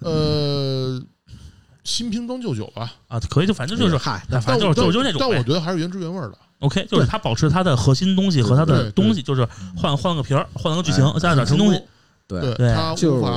[0.00, 1.00] 呃，
[1.84, 5.42] 新瓶装旧酒吧，啊，可以就反正就是，嗨，反正就是但我就是那种但我。
[5.42, 6.38] 觉得还是原汁原味的。
[6.60, 11.80] OK，就是它保持它的核心东西和它的东西，就是换换个皮儿，换个剧情，加了点新东西。
[12.26, 13.30] 对，对他就是无法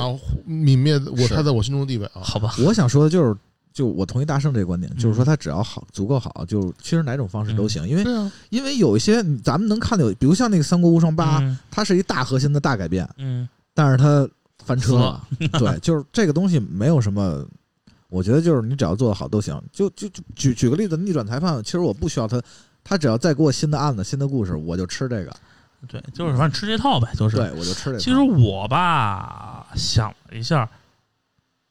[0.46, 2.20] 泯灭我是他在我心中的地位啊。
[2.20, 3.34] 好吧，我想说的就是，
[3.72, 14.28] 就我同意大圣这个观点，嗯就是说他只要好足够好，就其实哪种方式都行，因为啊，因为有一些咱们能看到有，比如像那个《三国无双八》，嗯它是一大核心的大改变，嗯，但是它
[14.64, 15.26] 翻车了。
[15.58, 17.44] 对，就是这个东西没有什么，
[18.08, 19.60] 我觉得就是你只要做得好都行。
[19.72, 22.40] 就就就举举个例子，逆转裁判，其实我不需要他，
[22.84, 25.34] 他只要再给我新的案子、新的故事，我就吃这个。
[25.88, 27.36] 对，就是反正吃这套呗，就是。
[27.36, 27.98] 对，我就吃这个。
[27.98, 30.70] 其实我吧想了一下，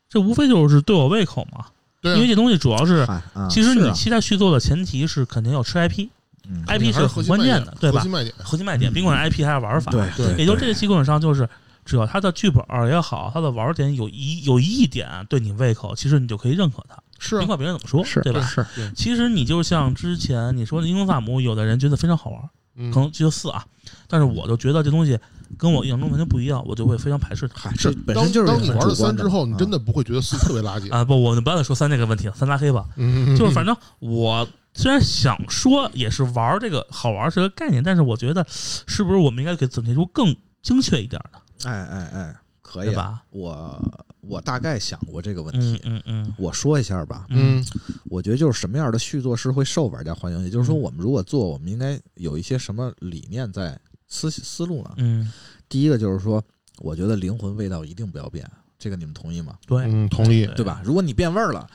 [0.09, 1.67] 这无非就是对我胃口嘛，
[2.01, 6.09] 对啊，因为这东西主要是，嗨啊，其实是啊你期待续作的前提是肯定要吃 IP，IP
[6.49, 8.03] 嗯还是是很关键的，对吧核？
[8.03, 8.35] 心卖点。
[8.39, 11.47] 核心卖点，甭管是 IP 还是玩法，对对也就这个基本上就是，
[11.85, 16.97] 只要它的剧本儿也好，它的玩点有一有一点对你胃口，其实你就可以认可它。
[17.19, 18.41] 是啊别管别人怎么说，是对吧？
[18.41, 22.41] 是，其实你就像之前你说的英雄萨姆，有的人觉得非常好玩，
[22.75, 23.63] 嗯可能只有四啊，
[24.07, 25.19] 但是我就觉得这东西
[25.57, 27.69] 跟我印象中完全不一样，我就会非常排斥它。
[27.71, 30.91] 是这本身就是很当当你玩了三之后，你啊真的不会觉得四特别垃圾。
[30.91, 32.85] 啊，不，我们不要再说三这个问题了，三拉黑吧。
[32.97, 43.23] 嗯，就是反正我虽然想说也是玩这个好玩是个概念，但是我觉得是不是我们应该给总结出更精确一点的，哎哎哎，可以吧？
[43.31, 47.25] 我我大概想过这个问嗯题，嗯嗯我说一下吧。
[47.29, 47.65] 嗯
[48.05, 53.77] 我觉得就是什么样的续作是会受玩家欢迎，也就是说，嗯我们如果做，我们应该有一些什么理念在
[54.11, 54.91] 思思路呢？
[54.97, 55.31] 嗯，
[55.67, 56.43] 第一个就是说，
[56.77, 58.47] 我觉得灵魂味道一定不要变，
[58.77, 59.55] 这个你们同意吗？
[59.65, 60.45] 对，嗯，同意。
[60.55, 60.79] 对吧？
[60.83, 61.67] 如果你变味儿了，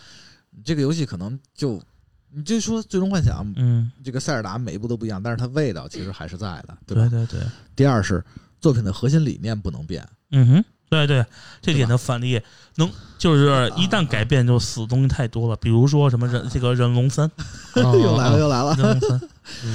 [0.65, 1.83] 这个游戏可能就
[2.31, 7.09] 你就说《最终幻想》嗯，这个塞尔达每一步都不一样，但是它味道其实还是在的，对吧？
[7.09, 7.41] 对对对，
[7.75, 8.23] 第二是
[8.61, 11.25] 作品的核心理念不能变，嗯哼，对对，
[11.63, 12.41] 这点的反例
[12.77, 17.31] 能就是一旦改变就死的东西太多了，比如说什么忍这个忍龙三，
[17.77, 18.75] 又来了又来了。
[18.75, 19.29] 忍龙三，嗯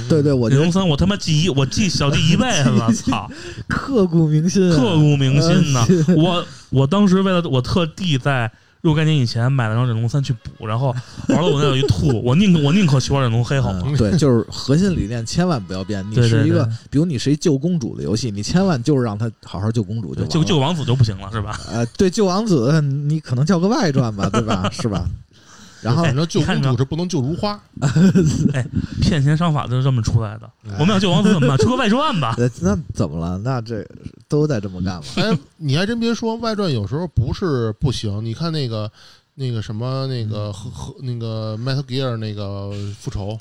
[0.08, 3.30] 对对，我龙三，我他妈记一我记小弟一辈子， 操！
[3.68, 5.86] 刻骨铭心啊，刻骨铭心呐！
[6.16, 8.50] 我我当时为了我特地在
[8.80, 10.88] 若干年以前买了张忍龙三去补，然后
[11.28, 13.82] 玩了我那有一吐， 我宁可我宁可去玩忍龙黑好吗？
[13.86, 16.04] 嗯对，就是核心理念千万不要变。
[16.10, 21.58] 你是一个对，比如你是一救公主的游戏，你千万就是让他好好救公主就救王子就不行了，是吧？
[21.70, 24.68] 呃，对救王子，你可能叫个外传吧，对吧？
[24.72, 25.08] 是吧？
[25.82, 27.60] 然后反正救公主是不能救如花。
[28.54, 28.66] 哎
[29.00, 30.50] 骗钱商法就是这么出来的。
[30.78, 31.58] 我们要救王子怎么办？
[31.58, 32.34] 出个外传吧。
[32.38, 33.36] 呃那怎么了？
[33.38, 33.86] 那这
[34.28, 35.02] 都在这么干了。
[35.16, 38.24] 哎，你还真别说，外传有时候不是不行。
[38.24, 38.90] 你看那个
[39.34, 43.36] 那个什么那个和和那个 Metal Gear 那个复仇，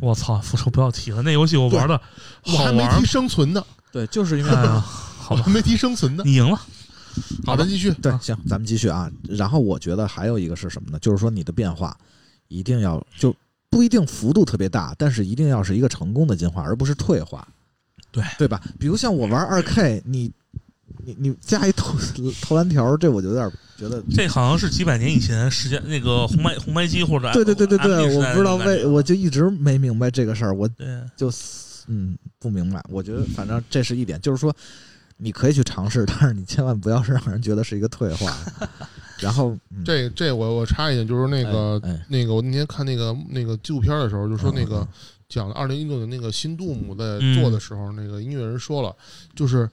[0.00, 2.00] 我操，复仇不要提了，那游戏我玩的
[2.42, 3.04] 好玩我还没提。
[3.06, 3.62] 生存呢，
[3.92, 4.84] 对，就是因为好吧，
[5.30, 6.22] 我还没提生存呢。
[6.24, 6.58] 你赢了。
[7.44, 7.92] 好的，继续。
[7.94, 9.10] 对，行，咱们继续啊。
[9.28, 10.98] 然后我觉得还有一个是什么呢？
[11.00, 11.96] 就是说你的变化
[12.48, 13.34] 一定要就
[13.68, 17.46] 不一定幅度特别大，但是一定要是一个成功的进化，而不是退化。
[18.12, 18.62] 对对吧？
[18.78, 20.32] 比如像我玩二 K，你
[21.04, 21.94] 你你加一投
[22.40, 24.02] 投篮条，这我就有点觉得。
[24.10, 31.30] 这好像是几百年以前时间那个红白红白机或者对对对对对，我不知道为，我就一直没明白这个事儿，我对就
[31.88, 32.82] 嗯不明白。
[32.88, 34.54] 我觉得反正这是一点，就是说
[35.18, 38.36] 你可以去尝试， 但是你千万不要是让人觉得是一个退化。
[39.20, 42.06] 然后、嗯、这这我我插一点，就是那个哎哎。
[42.08, 44.88] 那个我那天看那个那个纪录片的时候，就说那个嗯嗯
[45.28, 48.94] 讲二零一六年那个新杜姆在嗯做的时候，那个音乐人说了，
[49.34, 49.68] 就是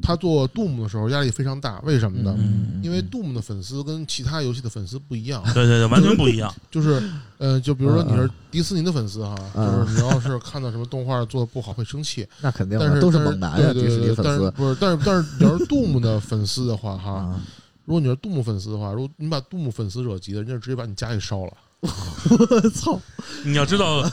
[0.00, 2.34] 他做杜姆的时候压力非常大，为什么呢？
[2.38, 6.52] 嗯因为杜姆的粉丝跟其他游戏的粉丝不一样，对对对，完全不一样。
[6.70, 7.02] 就是
[7.38, 17.40] 呃，就比如说你是嗯迪士尼的粉丝哈，嗯就是你要是看到什么动画做的不好会生气， 那肯定但是都是但猛男呀，对迪士尼对对，但是粉丝不是，但是但是你要是杜姆的粉丝的话哈，啊。
[17.84, 21.52] 如果你是杜姆粉丝的话，如果你把杜姆粉丝惹急了，人家直接把你家给烧了。
[21.82, 23.00] 我操！
[23.44, 24.08] 你要知道，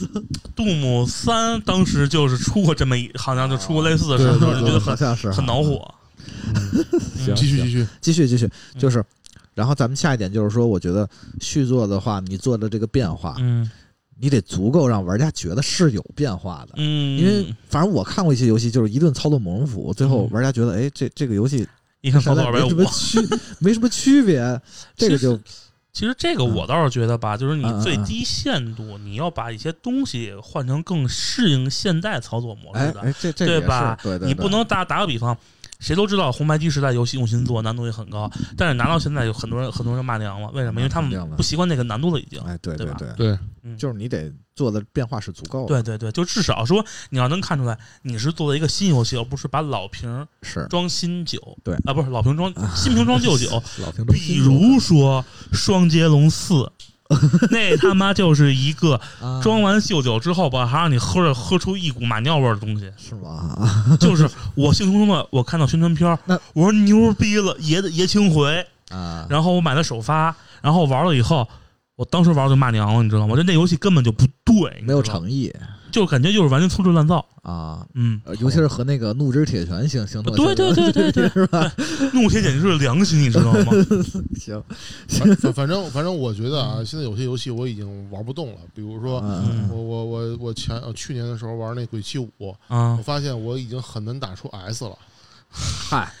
[0.54, 5.62] 杜姆三当时就是出过这么一，好像就出过类似的事就觉得很好像是很恼。
[5.62, 5.92] 火。
[7.16, 9.02] 行继续继续，继续继续，嗯就是，
[9.54, 11.08] 然后咱们下一点就是说，我觉得
[11.40, 13.70] 续作的话，你做的这个变化，嗯
[14.20, 16.74] 你得足够让玩家觉得是有变化的。
[16.76, 21.66] 嗯，因为反正我看过一些游戏，就是一顿操作猛龙斧，最后嗯玩家觉得，哎，这这个游戏
[22.02, 24.60] 你看操作二百五没什，么区，没什么区别，
[24.96, 25.38] 这个就
[25.94, 35.38] 其实这个我倒是觉得吧，就是你最低限度，你要把一些东西换成更适应现代操作模式的，哎哎，这这对吧是对对，你不能打打个比方。
[35.84, 40.80] 谁都知道红白机时代游戏用心做，难度也很高，但是拿到现在有很多人很多人骂娘了，为什么？
[40.80, 42.40] 因为他们不习惯那个难度了，已经。
[42.40, 42.94] 哎，对对吧？
[42.98, 43.76] 对，对，嗯。
[43.76, 50.66] 就是你得做的变化是足够的，对对对，就至少说你要能看出来，你是做的一个新游戏，而不是把老瓶是。
[50.70, 51.38] 装新酒。
[51.62, 51.74] 对。
[51.84, 53.62] 啊，不是老瓶装 新瓶装旧酒。
[54.10, 55.22] 比如说
[55.56, 56.54] 《双截龙四》，
[57.50, 62.90] 那他妈就是一个啊装完秀酒之后吧，还让你喝着喝出一股马尿味的东西。
[62.96, 63.56] 是吗？
[64.00, 68.66] 就是我兴冲冲的，我看到宣传片那，我说牛逼了，爷的爷青回。
[68.90, 71.48] 啊，然后我买了首发，然后玩了以后，
[71.96, 73.28] 我当时玩就骂娘了，你知道吗？
[73.30, 75.02] 我觉得那游戏根本就不对，没有。
[75.02, 75.52] 诚意
[75.94, 77.24] 就感觉就是完全粗制滥造。
[77.42, 81.70] 啊，嗯，呃尤其是和那个怒之铁拳形形成对对对对对，是吧？
[82.12, 83.72] 怒铁简直是良心，你知道吗？
[84.40, 84.60] 行，
[85.08, 89.20] 反反反正反正我觉得啊，现在有些游戏我已经玩不动了，比如说。
[89.24, 92.30] 嗯我我我我前呃去年的时候玩那鬼泣五，
[92.68, 94.96] 啊我，发现我已经很难打出 S 了。
[95.50, 96.12] 嗨，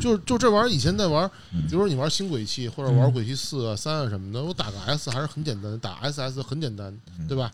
[0.00, 7.50] 就就这玩意儿，以前在玩，嗯比如说你玩新鬼泣或者玩鬼泣四啊、三啊什么的，我打个 S 还是很简单，打 SS 很简单，嗯对吧？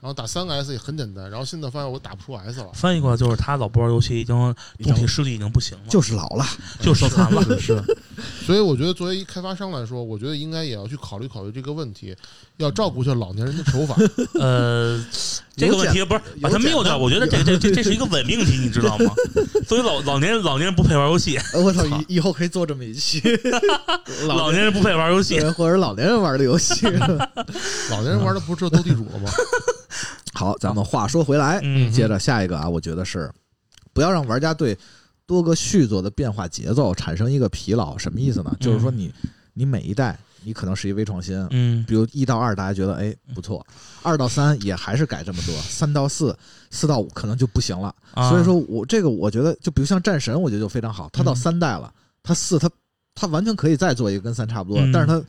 [0.00, 2.70] 然后打三个 S 也很简单，然后现在发现我打不出 S 了。
[2.72, 6.44] 翻译过来就是他老不玩游戏，已经总体视力已经不行了，就是老了，
[6.80, 7.42] 就手残了。
[7.42, 7.82] 是是，
[8.46, 12.14] 所以我觉得作为一开发商来说，我觉得应该也要去考虑考虑这个问题，
[12.58, 13.96] 要照顾一下老年人的手法。
[14.34, 15.04] 呃，
[15.58, 19.12] 这个问题不是把它谬掉，我觉得这这 这这是一个伪命题，你知道吗？
[19.66, 23.20] 作为老老年人，老年人不配玩游戏，呃我操， 以以后可以做这么一期，
[24.26, 25.38] 老年人不配玩游戏。
[25.40, 26.86] 对或者老年人玩的游戏。
[27.90, 29.30] 老年人玩的不是这斗地主了吗？
[30.34, 33.30] 好，咱们话说回来，嗯接着下一个啊，我觉得是
[33.92, 34.76] 不要让玩家对
[35.26, 37.98] 多个续作的变化节奏产生一个疲劳。
[37.98, 38.54] 什么意思呢？
[38.60, 39.12] 就是说你
[39.54, 41.84] 你每一代你可能是一微创新，嗯。
[41.86, 43.64] 比如一到二大家觉得哎不错，
[44.02, 46.36] 二到三也还是改这么多，三到四、
[46.70, 47.94] 四到五可能就不行了。
[48.14, 48.30] 啊。
[48.30, 52.70] 所以说我这个我觉得，就比如像战神，我觉得就非常好，它到嗯三代了，它四它
[53.14, 54.92] 它完全可以再做一个跟三差不多，嗯。
[54.92, 55.22] 但是它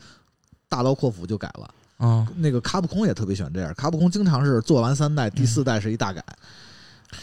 [0.67, 1.73] 大刀阔斧就改了。
[1.97, 2.27] 啊。
[2.37, 6.23] 那个卡普空也特别喜欢这样，卡普空经常是做完三代，第四代是一大改。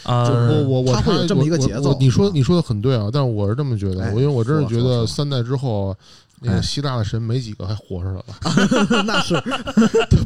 [0.03, 2.31] 我呃，我我他会有这么一个节奏你说啊。
[2.33, 5.95] 你说的很对啊，但是我是这么觉得，哎我因为我真是觉得三代之后，
[6.39, 8.23] 那哎个希腊的神没几个还活着了，
[9.05, 9.35] 那是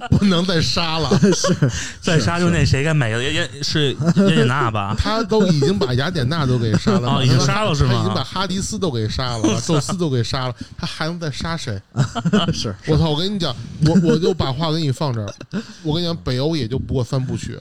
[0.09, 1.09] 不能再杀了。
[1.33, 4.95] 是再杀就那谁该没了，也也是雅典娜吧？
[4.97, 11.81] 他都已经把雅典娜都给杀了，哦已经杀了是吗他已经把哈迪斯都给杀了，把宙斯都给杀了，他还能再杀谁？
[12.53, 13.09] 是，我操！
[13.09, 13.55] 我跟你讲，
[13.85, 15.33] 我我就把话给你放这儿。
[15.83, 17.57] 我跟你讲，北欧也就不过三部曲，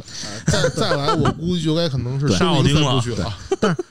[0.46, 3.32] 再再来，我估计就该可能是对生一个三部曲了。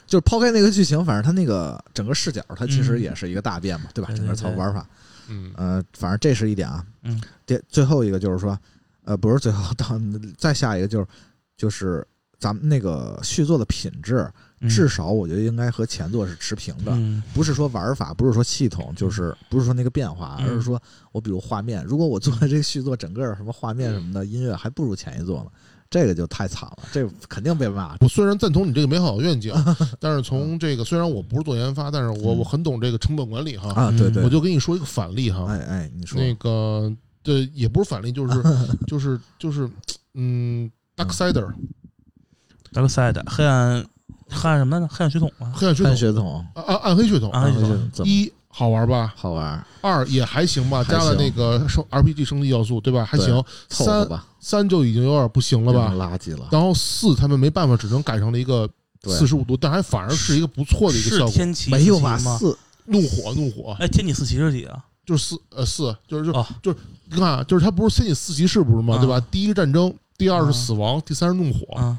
[0.08, 4.10] 就是抛开那个剧情，反正他那个整个视角，他其实也是一个大变嘛，对吧？
[4.16, 4.88] 整个操对玩法，
[5.28, 6.86] 嗯，呃，反正这是一点啊。
[7.04, 8.58] 嗯，第最后一个就是说，
[9.04, 10.00] 呃，不是最后，到
[10.38, 11.08] 再下一个就是
[11.56, 12.06] 就是
[12.38, 14.30] 咱们那个续作的品质，
[14.62, 14.70] 嗯。
[14.70, 16.92] 至少我觉得应该和前作是持平的。
[16.94, 17.22] 嗯。
[17.34, 20.82] 不是说玩法，不是说系统，就是不是说那个变化，嗯而是说
[21.12, 25.52] 我比如画面，如果我做的这个续作整个什么画面什么的音乐还不如前一作呢，
[25.90, 27.96] 这个就太惨了，这个肯定被骂。
[28.02, 29.54] 我虽然赞同你这个美好的愿景，
[30.00, 33.70] 但是从这个虽然我不是做研发，但是我嗯我很懂这个成本管理哈。
[33.74, 36.92] 啊，对对，我就跟你说一个反例哈，哎哎，你说那个
[37.24, 38.44] 对，也不是反例，就是
[38.88, 39.70] 就是就是
[40.14, 43.84] 嗯，Darksider，Dark Side 黑暗
[44.30, 44.94] 黑暗什么来着？
[44.94, 45.52] 黑暗血统吧？
[45.52, 49.14] 看黑暗血统血统，啊暗暗黑血统暗黑血统一好玩吧？
[49.16, 49.66] 好玩？
[49.82, 53.04] 二也还行吧，加了那个升 RPG 升级要素，对吧？
[53.06, 53.28] 还行。
[53.70, 56.48] 凑合三吧，三就已经有点不行了吧垃圾了。
[56.52, 58.70] 然后四他们没办法，只能改成了一个
[59.04, 61.32] 四十五度，但还反而是一个不错的一个效果。
[61.32, 62.18] 天启没有吧？
[62.18, 62.38] 四七吗？
[62.38, 64.84] 四怒火，怒火，哎，天启四骑是几啊？
[65.06, 68.96] 就是四呃四，就是就哦就是你看啊，就是它不是天启四骑士不是吗？
[68.96, 69.20] 啊对吧？
[69.32, 71.98] 第一个战争，第二啊是死亡，第三是怒火，啊，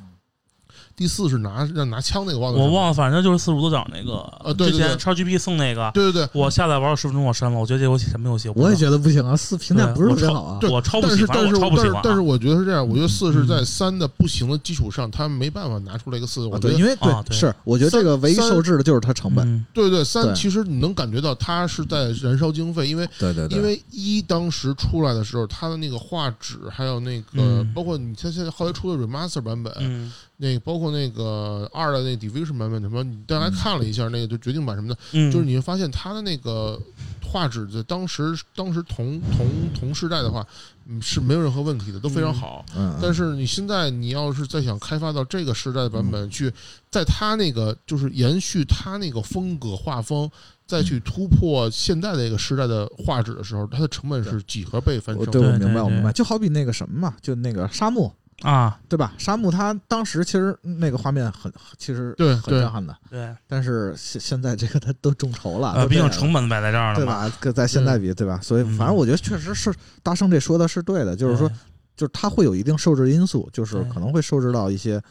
[1.01, 2.59] 第四是拿让拿枪那个忘了。
[2.59, 4.19] 我忘了，反正就是四十五度角那个。
[4.45, 7.59] 呃对对对之前超 GP 送那个，对对对，我下载玩了十分钟，我删了。
[7.59, 8.51] 我觉得这游戏什么游戏？
[8.51, 10.59] 我也觉觉得不行啊，四评价不是特别我好啊。
[10.61, 12.01] 对我超不喜欢，但是但是。
[12.05, 16.45] 但是我觉得是这样，我觉得四是在嗯三的不行的基础上，他没办法拿出来一个四。
[16.45, 19.49] 我觉得因为啊对是，我觉得这个唯一受制的就是它成本。
[19.49, 30.13] 嗯对对三其实你能感觉到它是在燃烧经费，因为对对对，因为一当时出来的时候，它的那个画质还有那个嗯包括你它现在后来出的 remaster 版本，嗯
[30.43, 36.81] 那包括那个二的那 division 版本什么，你大概看了一下那个就决定版什么的，嗯，就是你会发现它的那个
[37.23, 39.47] 画质在当时当时同同
[39.79, 40.47] 同时代的话，
[40.87, 42.65] 嗯是没有任何问题的，都非常好。
[42.75, 46.51] 嗯，但是你现在你要是再想开发到这个时代的版本，去
[46.91, 50.29] 在它那个就是延续它那个风格画风，
[50.67, 58.13] 再去突破现在的一个时代的画质的时候，它的成本是几何倍翻对我明白我明白，就好比那个什么嘛，就那个沙漠，
[58.43, 59.13] 啊，对吧？
[59.19, 67.31] 沙漠它当时其实那个画面很，其实对对很震撼的，对，但是现现在这个它都众筹了，呃，毕竟成本摆在这儿了对，吧？
[67.39, 68.41] 跟在现在比，对吧？
[68.43, 71.49] 所以嗯反正我觉得确实是大圣这说的是对的，就是说，
[71.97, 75.03] 就是它会有一定受制因素，就是可能会受制到一些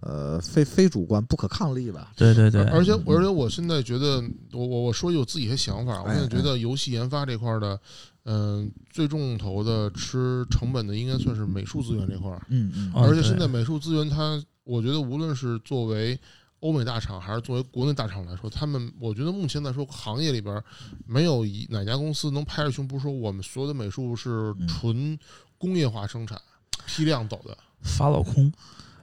[0.00, 2.10] 呃非非主观不可抗力吧。
[2.16, 4.22] 对对对对，而且而且我现在觉得，
[4.52, 7.78] 我我我说有自己的想法，我哎现在觉得游戏研发这块儿的，
[8.24, 12.40] 嗯、最重头的吃成本的应该算是美术资源这块儿。
[12.48, 16.18] 嗯嗯哦而且现在美术资源它，我觉得无论是作为
[16.60, 20.64] 欧美大厂还是作为国内大厂来说，他们我觉得目前来说行业里边儿
[21.06, 25.18] 没有一哪家公司能拍着胸脯说我们所有的美术是嗯纯
[25.58, 26.40] 工业化生产、
[26.86, 27.56] 批量走的。
[27.82, 28.50] 法老空，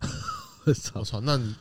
[0.65, 1.53] 我操我，操，那你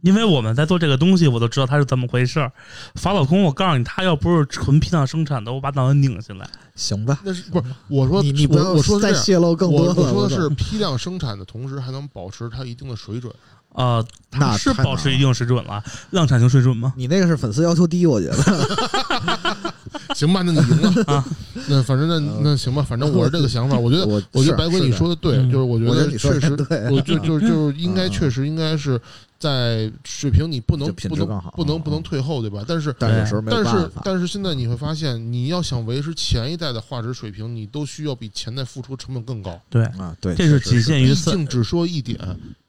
[0.00, 2.50] 因为我们在做这个东西，我都知道它是怎么回事儿。
[2.94, 6.48] 法老空，我告诉你，它要不是纯批量生产的，我把脑袋拧下来。
[6.74, 8.98] 行吧，那是不是我说你你不要我我说。
[8.98, 13.32] 再泄露更多我说的是批量生产的同时还能保持它一定的水准，
[13.74, 16.92] 呃，那是保持一定水准了，量产型水准吗？
[16.96, 18.36] 你那个是粉丝要求低，我觉得。
[20.14, 21.24] 行吧，那你赢了啊。
[21.68, 23.78] 那反正那那行吧，反正我是这个想法。
[23.78, 29.00] 我觉得，我我觉得白哥你说的对，嗯就是我觉得确实，对我就就就是应该嗯确实应该是
[29.38, 32.64] 在水平你不能不能不能不能退后，对吧？
[32.66, 33.90] 但是但是但是。
[34.04, 39.58] 但是现在你会发现，你要想维持前一代的画质水平，你都需要比前代付出成本更高。
[39.70, 42.18] 对，啊，对，这是仅限于三毕竟只说一点，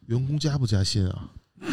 [0.07, 1.29] 员工加不加薪啊？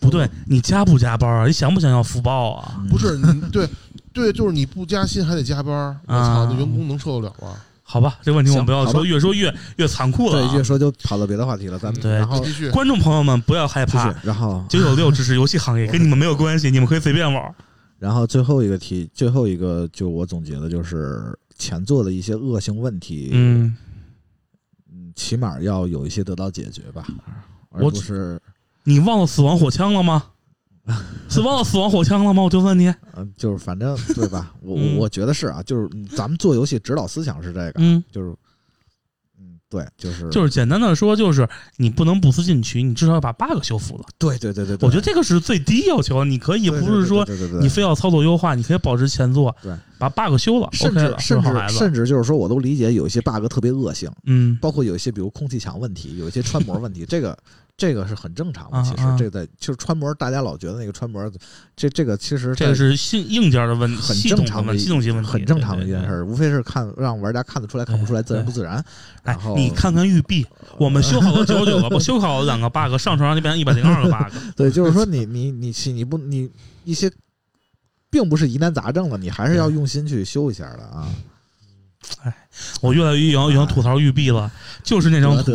[0.00, 1.46] 不对，你加不加班啊？
[1.46, 2.74] 你想不想要福报啊？
[2.78, 3.68] 嗯不是你对
[4.12, 7.54] 对，就是你不加薪还得加班儿，我操，啊那员工能受得了啊？
[7.84, 10.54] 好吧，这问题我们不要说，越说越越残酷了对，啊。
[10.56, 11.78] 越说就跑到别的话题了。
[11.78, 17.54] 咱们对然后继续，观众朋友们不要害怕然后九九六只是游戏行业，跟你们没有关系， 你们可以随便玩。
[17.98, 21.22] 然后最后一个题，最后一个就我总结的就是
[21.56, 23.76] 前作的一些恶性问题，嗯，嗯，
[25.14, 27.06] 起码要有一些得到解决吧，
[27.70, 28.40] 而我不是
[28.84, 30.24] 你忘了死亡火枪了吗？
[31.30, 32.42] 是忘了死亡火枪了吗？
[32.42, 34.52] 我就问你，嗯，就是反正对吧？
[34.60, 38.36] 我嗯我觉得是啊，就是嗯咱们做游戏指导思想是这个，嗯，就是嗯，
[39.72, 41.48] 对，就是就是简单的说，就是
[41.78, 44.04] 你不能不思进取，你至少要把 bug 修复了。
[44.18, 47.26] 对对对对，对我觉得这个是最低要求，你可以不是说
[47.58, 51.42] 你非要操作优化，你可以保持前作，对，把 bug 修了甚，OK 了，至甚。
[51.42, 57.34] 至甚至就是说我都理解有一些 bug 特别恶性，嗯，包括有一些比如空气墙问题，有一些穿模问题，这个
[57.82, 58.76] 这个是很正常的。
[58.76, 61.28] 啊其实啊这个在就是穿模，大家老觉得那个穿模，
[61.74, 68.84] 这这个其实这个是硬硬件的问题，很正常的一系统性问题，很正常的一件事无非是看让玩家看得出来看不出来，自然不自然。
[69.24, 70.46] 哎你看看玉璧，
[70.78, 74.32] 我们修好了九十九个， 不修好了两个 bug，上传上就变成一百零二个 bug。
[74.54, 76.48] 对，就是说你你你你你不你
[76.84, 77.10] 一些
[78.08, 81.08] 并不是疑难杂症了，你还是要用心去修一下的啊。
[82.80, 84.50] 我越来越想想吐槽育碧了，
[84.82, 85.52] 就是那张图，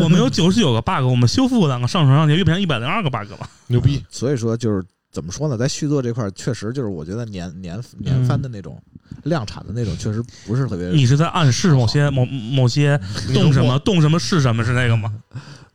[0.00, 3.48] 我们有九十九个 bug，我们修复两个上传上去，又变成一百零二个 bug 了。
[3.68, 4.04] 牛逼！
[4.10, 4.82] 所以说就是
[5.12, 8.80] 怎么说呢，在续作这块儿，确实就是我觉得年年年番的那种
[9.22, 13.00] 量产的那种，确实不是特别，你是在暗示某些某某些
[13.32, 15.12] 动什么动什么是什么是那个吗？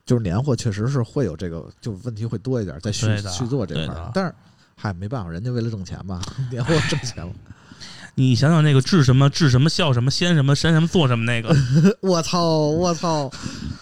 [0.05, 4.11] 就是年货确实是会有这个，就问题会多一点，在续续作这块儿。
[4.13, 4.33] 但是
[4.75, 7.33] 嗨，没办法，人家为了挣钱嘛， 年货挣钱嘛。
[8.19, 11.55] 你想想那个治什么治什么笑什么先什么删什么做什么那个，
[12.03, 13.31] 我操，我操，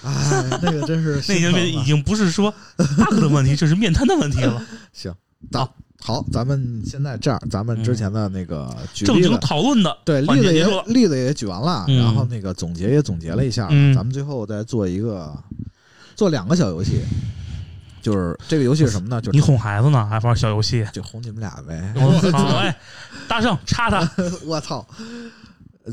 [0.03, 4.63] 哎，那个真是 那已经已经不是说 bug 的问题，这是面瘫的问题了。
[4.93, 5.11] 行。
[5.51, 5.73] 好，
[6.03, 10.83] 好，咱们现在这样，咱们之前的那个举正经讨论的对例子。
[10.85, 15.35] 例子也举完了，嗯然后那个总结也总结了一下，嗯咱们最后再做一个
[16.15, 17.01] 做两个小游戏，
[18.07, 19.19] 就是这个游戏是什么呢？
[19.21, 20.87] 就是你哄孩子呢，还玩小游戏？
[20.93, 21.93] 就哄你们俩呗。
[21.97, 22.37] 我操！
[22.55, 22.73] 哎，
[23.27, 24.09] 大圣插他，
[24.47, 24.85] 我操！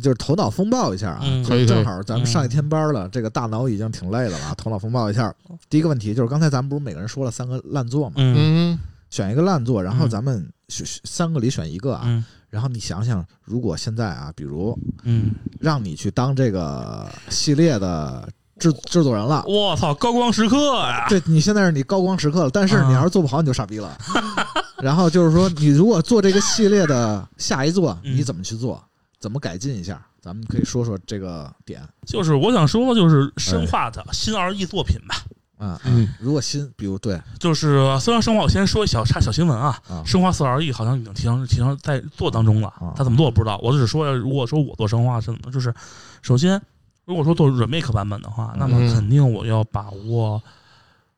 [0.02, 1.22] 就是头脑风暴一下啊，
[1.66, 5.32] 正好咱们上一天班了，这个大脑已经挺累的了啊，头脑风暴一下。
[5.68, 8.78] 第一个问题就是刚才咱们不是每个人说了三个烂作嘛，嗯嗯，
[9.10, 18.28] 选一个烂作，然后嗯咱们选选三个里选一个啊，嗯然后你想想，如果现在啊，比如嗯，让你去当这个系列的
[18.72, 19.44] 制制作人了。
[19.46, 21.06] 我操，高光时刻呀！
[21.08, 23.96] 对你现在是你高光时刻了，但是啊你要是做不好，你就傻逼了。
[24.80, 28.82] 然后就是说，你如果做这个系列的下一座，嗯你怎么去做？
[29.20, 30.00] 怎么改进一下？
[30.20, 35.16] 咱们可以说说这个点就是我想说的就是生化的新二 E 作品吧。
[35.58, 35.78] 啊。
[35.84, 43.58] 嗯如果新，比如对就是虽然生化，我先说一小插小新闻啊，啊，生化四 R E 好像已经提上提上在做当中了啊，他怎么做我不知道。
[43.62, 45.74] 我只是说，如果说我做生化是怎么，就是
[46.22, 46.60] 首先
[47.04, 50.42] 如果说做 remake 版本的话，那么嗯肯定我要把握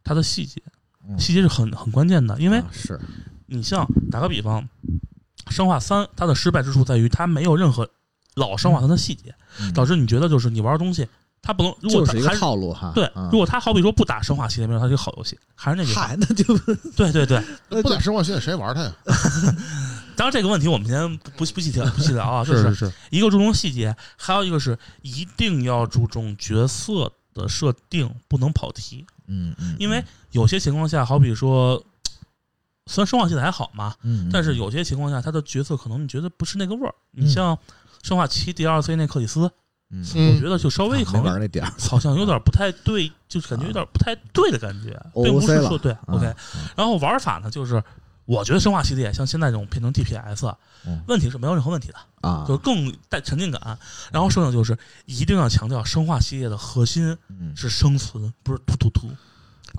[0.02, 0.60] 它的细节，
[1.08, 2.62] 嗯细节是很很关键的，因为
[3.46, 4.68] 你像打个比方，
[5.48, 7.88] 生化三它的失败之处在于它没有任何
[8.34, 11.06] 老生化三的细节，嗯导致你觉得就是你玩的东西，
[11.40, 12.90] 它不能如果就是一个它套路哈。
[12.94, 16.58] 对啊，如果它好比说不打生化系列，没有它是个好游戏，还是那句话，那就
[16.96, 17.40] 对对对。
[17.68, 18.92] 不打生化系列谁玩它呀？
[20.16, 22.86] 当然这个问题我们先不不不细聊不细聊啊，就是是。
[22.86, 29.06] 是，一个注重细节，还有一个是一定要注重角色的设定，不能跑题。
[29.28, 31.84] 嗯嗯，因为有些情况下，好比说，
[32.86, 36.94] 虽然生化系的还好嘛，嗯，嗯但是有些情况下，他的角色可能你觉得不是那个味儿。
[37.14, 37.24] 嗯。
[37.24, 37.58] 你像
[38.02, 39.50] 生化七 DLC 那克里斯，
[39.90, 41.72] 嗯，我嗯觉得就稍微没好像玩那点儿。
[41.78, 46.26] 好像有点不太对，就是感觉有点不太对的感觉并不是了说对啊 OK。
[46.26, 46.34] 嗯
[46.76, 47.82] 然后玩法呢，就是
[48.26, 50.54] 我觉得生化系列像现在这种变成 DPS，
[50.86, 51.94] 嗯问题是没有任何问题的。
[52.28, 53.78] 啊，就是更带沉浸感。
[54.12, 59.08] 然后剩下就是一定要强调生化系列的核心嗯是生存，不是突突突，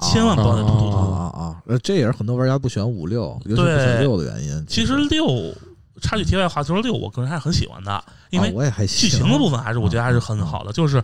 [0.02, 1.12] 千万不要再突突啊突。
[1.12, 1.62] 啊啊！
[1.68, 4.66] 呃，这也是很多玩家不喜欢五六，尤其不对喜欢六的原因。
[4.66, 5.54] 其实六
[6.02, 11.04] 插句题外话，就是六我个人还是很喜欢的，因为啊我也还剧情的部分还是我觉得还是很好的，就是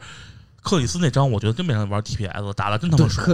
[0.63, 3.25] 克里斯那张，我觉得真没人玩 DPS，打的真他对妈爽，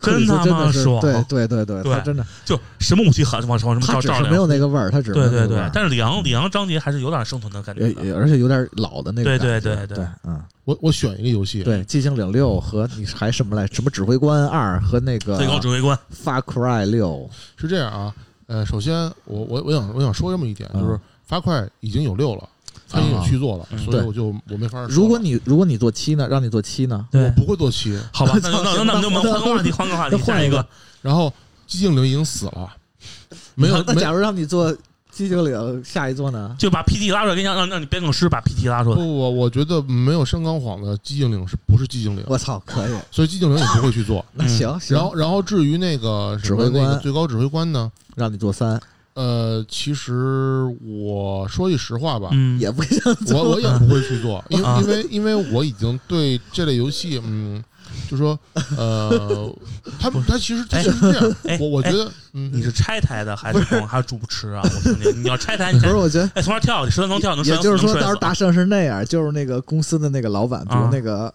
[0.00, 4.30] 真他妈爽对对对对，真的就什么武器狠往往什么他照照亮。
[4.30, 8.08] 没有那个味儿，他只是对对对但是里昂里昂章节还是有点生存的感觉也。
[8.08, 13.66] 也而且有点老的那个对感觉，对对对对，嗯，我我选一个游戏，对，寂静岭六和你还什么来？
[13.68, 18.12] 什么指挥官二和那个最高指挥官，Far Cry 六，是这样啊，
[18.46, 22.48] 呃，首先我我我想我想说这么一点，嗯就是发快已经有六了，
[22.92, 24.88] 它也有去做了，嗯所以我就我没法说。
[24.88, 27.06] 如果你如果你做七呢，让你做七呢？
[27.12, 28.50] 我不会做七，好吧， 那
[28.84, 30.64] 那那我们换个话题，换个话题，换一个。
[31.00, 31.32] 然后
[31.68, 32.70] 寂静岭已经死了，
[33.56, 34.70] 没有那假如让你做
[35.14, 36.54] 寂静岭下一座呢？
[36.58, 38.96] 就把 PT 拉出来，给你让让让你编个诗，把 PT 拉出来。
[38.96, 42.24] 不不，我觉得没有山冈晃的寂静岭是不是寂静岭？
[42.28, 44.24] 我操，可以， 所以寂静岭也不会去做。
[44.32, 47.90] 那行行，然后然后至于那个指挥官那个最高指挥官呢？
[48.14, 48.80] 让你做三，
[49.14, 53.42] 呃，其实我说句实话吧，嗯，也不想做。
[53.42, 57.62] 我我也不会去做，因因为因为我已经对这类游戏，嗯，
[58.10, 58.38] 就说
[58.76, 59.54] 呃，
[60.00, 64.62] 他他其实其实是这样，哎我我觉得，嗯，你是拆台的还是光还是主持啊？
[64.64, 66.30] 我听听，你要拆台，你不是，我觉得。
[66.34, 71.32] 哎，从那跳下去，十三层跳能摔，也就是说，到时候大圣是那样，就是那个公司的那个老板，比如啊那个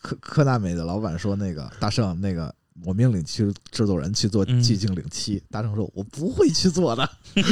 [0.00, 2.54] 科科纳美的老板说，那个大圣，那个
[2.84, 7.08] 我命令去制作人去做《嗯寂静岭七》，大成说，我不会去做的。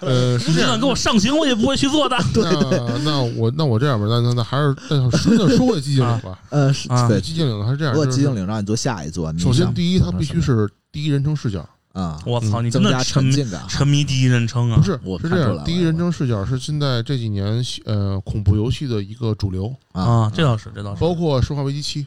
[0.00, 0.86] 呃是这样你就算给。
[0.86, 2.16] 我上刑，我也不会去做的。
[2.32, 6.38] 对对那我那我这样吧，那那那还是那说那说回寂静岭吧。
[6.50, 14.82] 呃，是啊对，寂静岭还是这样，如果寂静岭让你做下一座，你首先第一，它必须是第一人称视角，啊，我操，你真增加的沉迷沉浸感，沉迷第一人称啊不！
[14.84, 21.00] 是我是这样，第一人称视角是现在这几年呃恐怖游戏的一个主流，啊啊，这倒是，这倒是。
[21.00, 22.06] 包括《生化危机七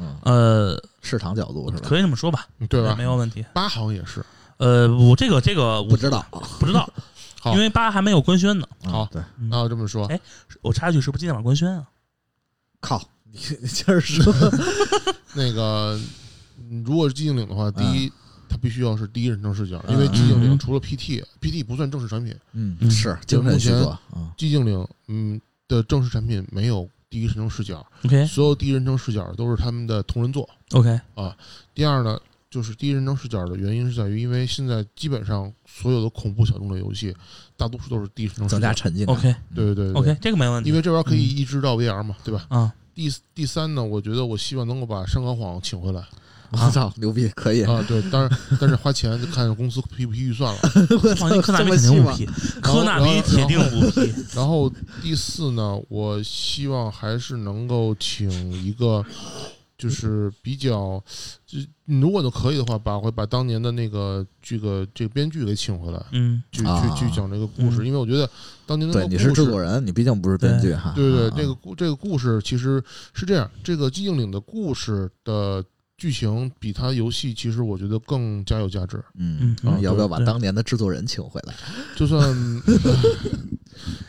[0.00, 1.88] 嗯呃，市场角度是吧？
[1.88, 3.02] 可以这么说吧，》，对吧没？
[3.04, 3.44] 有问题。
[3.52, 4.24] 八好像也是。
[4.58, 6.24] 呃，我这个这个我不知道，
[6.60, 6.88] 不知道，
[7.40, 8.66] 好因为八还没有官宣呢。
[8.84, 10.20] 啊好对，嗯那我这么说哎，
[10.60, 11.86] 我插一句，是不是今天晚上官宣啊？
[12.80, 14.24] 靠，你你接着说，
[15.34, 15.98] 那个，
[16.70, 18.12] 嗯如果是寂静岭的话，第一，
[18.48, 30.48] 它必须要是第一人称视角，嗯因为寂静嗯岭除了 PT，PT 不算正式产品，嗯嗯是精神续作，嗯寂静岭嗯的正式产品没有第一人称视角，OK 所有第一人称视角都是他们的同人作。
[30.70, 31.36] OK，啊
[31.74, 32.18] 第二呢，
[32.50, 37.14] 就是第一人称视角的原因是在于，因为现在基本上所有的恐怖小众的游戏，
[37.54, 38.72] 大多数都是第一人称视增加。
[38.72, 39.04] 沉浸。
[39.06, 40.70] OK 对对对对 OK，这个没问题。
[40.70, 42.46] 因为这玩意儿可以移植到 VR 嘛，对吧？
[42.48, 46.02] 啊，第第三呢，我觉得我希望能够把山岗晃请回来
[46.60, 47.62] 我操，牛逼，可以！
[47.62, 50.60] 啊，对，但是但是花钱就看公司批不批预算了。
[51.02, 52.12] 我放心，科纳这比么细吗？
[52.12, 54.12] 肯定不批，科纳比铁定不批。
[54.34, 54.70] 然后
[55.02, 59.04] 第四呢，我希望还是能够请一个，
[59.78, 61.02] 就是比较，
[61.46, 68.28] 就如果都可以的话，把会把当年的那个这个这个编剧给请回来，嗯，去啊去去讲这个故事，嗯因为我觉得
[68.66, 70.92] 当年的对，你是制作人，你毕竟不是编剧哈。
[70.94, 72.82] 对对，啊这个故这个故事其实
[73.12, 75.62] 是这样，这个寂静岭的故事的
[76.02, 78.96] 剧情比它游戏其实我觉得更加有价值。
[79.16, 81.54] 嗯嗯嗯要不要把当年的制作人请回来？
[81.94, 82.20] 就算
[82.66, 82.74] 呃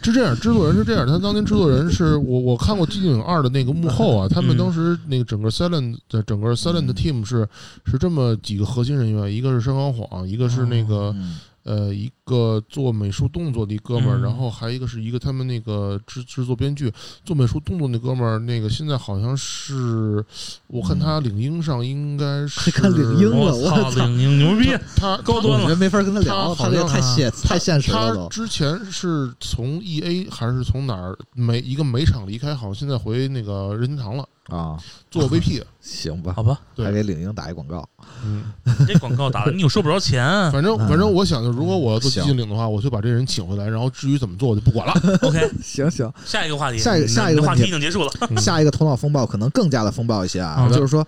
[0.01, 7.47] 是这样，制作人是这样，他当年制作人是我我看过《寂静岭二》的那个幕后啊，他们嗯当时那个整个 Silent 的整个 Silent 嗯 Team 是
[7.85, 16.91] 是这么几个核心人员，一个是申刚晃，一个是那个嗯呃一个做美术动作的一哥们儿，嗯然后还有一个是一个他们那个制制作编剧
[17.25, 20.23] 做美术动作那哥们儿，那个现在好像是
[20.67, 24.77] 我看他领英上应该是看领英了我操，领英牛逼！
[24.95, 28.27] 他高端了我没法跟他聊，他像太现太现实了他。
[28.29, 34.77] 之前是从 E A 还是从哪儿美一个美厂离开，好像现在回那个任天堂了，啊，
[35.11, 35.63] 做 VP。
[35.83, 36.33] 行吧。
[36.33, 37.87] 好，吧，对还给领英打一广告。
[38.23, 38.43] 嗯，
[38.79, 40.23] 你 这广告打的你又收不着钱。
[40.51, 40.87] 反正嗯。
[40.87, 44.93] 反正我想，着如果我要做行寂静岭的话，我就把这人请回来，然后至于怎么做我就不管了。
[45.23, 48.11] OK，行行，下一个话题，下一个你的你的话下一个话题题已经结束了。
[48.29, 48.37] 嗯。
[48.37, 50.75] 下一个头脑风暴可能更加的风暴一些啊好，的。
[50.75, 51.05] 就是说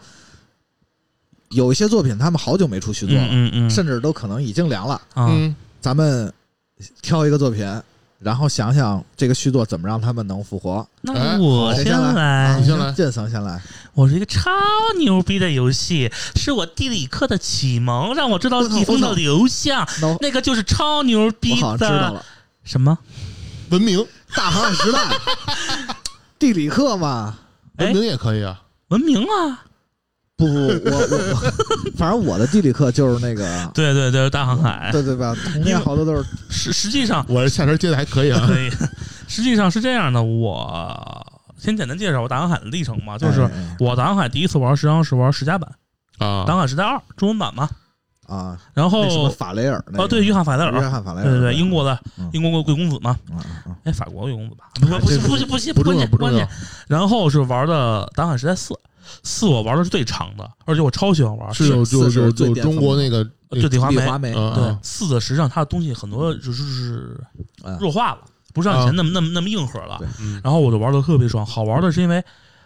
[1.52, 3.70] 有一些作品他们好久没出续作了，嗯嗯。
[3.70, 4.96] 甚至都可能已经凉了。
[5.14, 6.32] 啊，嗯，咱们
[7.02, 7.66] 挑一个作品，
[8.26, 10.86] 然后想想这个续作怎么让他们能复活。
[11.02, 13.62] 那我先来来你，先来剑僧先来，
[13.94, 14.50] 我是一个超
[14.98, 19.88] 牛逼的游戏，是我地理课的启蒙，让我知道地风的流向，
[20.22, 22.26] 那个就是超牛逼好像知道的了，
[22.64, 22.98] 什么？
[23.70, 24.04] 文明
[24.36, 25.00] 大航海时代，
[26.40, 27.38] 地理课嘛。
[27.76, 28.60] 哎文明也可以啊。
[28.88, 29.66] 文明啊！
[30.38, 31.52] 不不，我我我，
[31.98, 34.90] 反正我的地理课就是那个， 对对对，大航海。
[34.92, 35.36] 对对吧？
[35.54, 38.44] 童年好多都是实实际上，我这下车接的还可以啊。
[38.46, 38.70] 可以，
[39.28, 40.22] 实际上是这样的。
[40.22, 41.26] 我
[41.58, 45.72] 先简单介绍我大航海的历程吧，就是我大航海第一次玩实际上是玩十加版，
[46.18, 47.70] 啊大航海时代二中文版嘛。
[48.28, 53.16] 啊，然后什么法雷尔那个哦，对，约翰法雷尔，约翰法雷尔，对对对，英国的嗯英国贵公子嘛，
[53.84, 54.66] 哎，法国贵公子吧？
[54.74, 56.48] 不不不这不不不关键关键要不重要。。
[56.88, 58.74] 然后是玩的《大航海时代四》，
[59.24, 61.54] 四我玩的是最长的，而且我超喜欢玩。
[61.54, 67.20] 是有就四是就就最巅峰中国那个就李华梅，对四的实际上它的东西很多就是
[67.64, 68.22] 嗯弱化了，
[68.54, 70.00] 不像以前那么那么那么硬核了
[70.44, 72.24] 然后我就玩的特别爽，好玩的是因为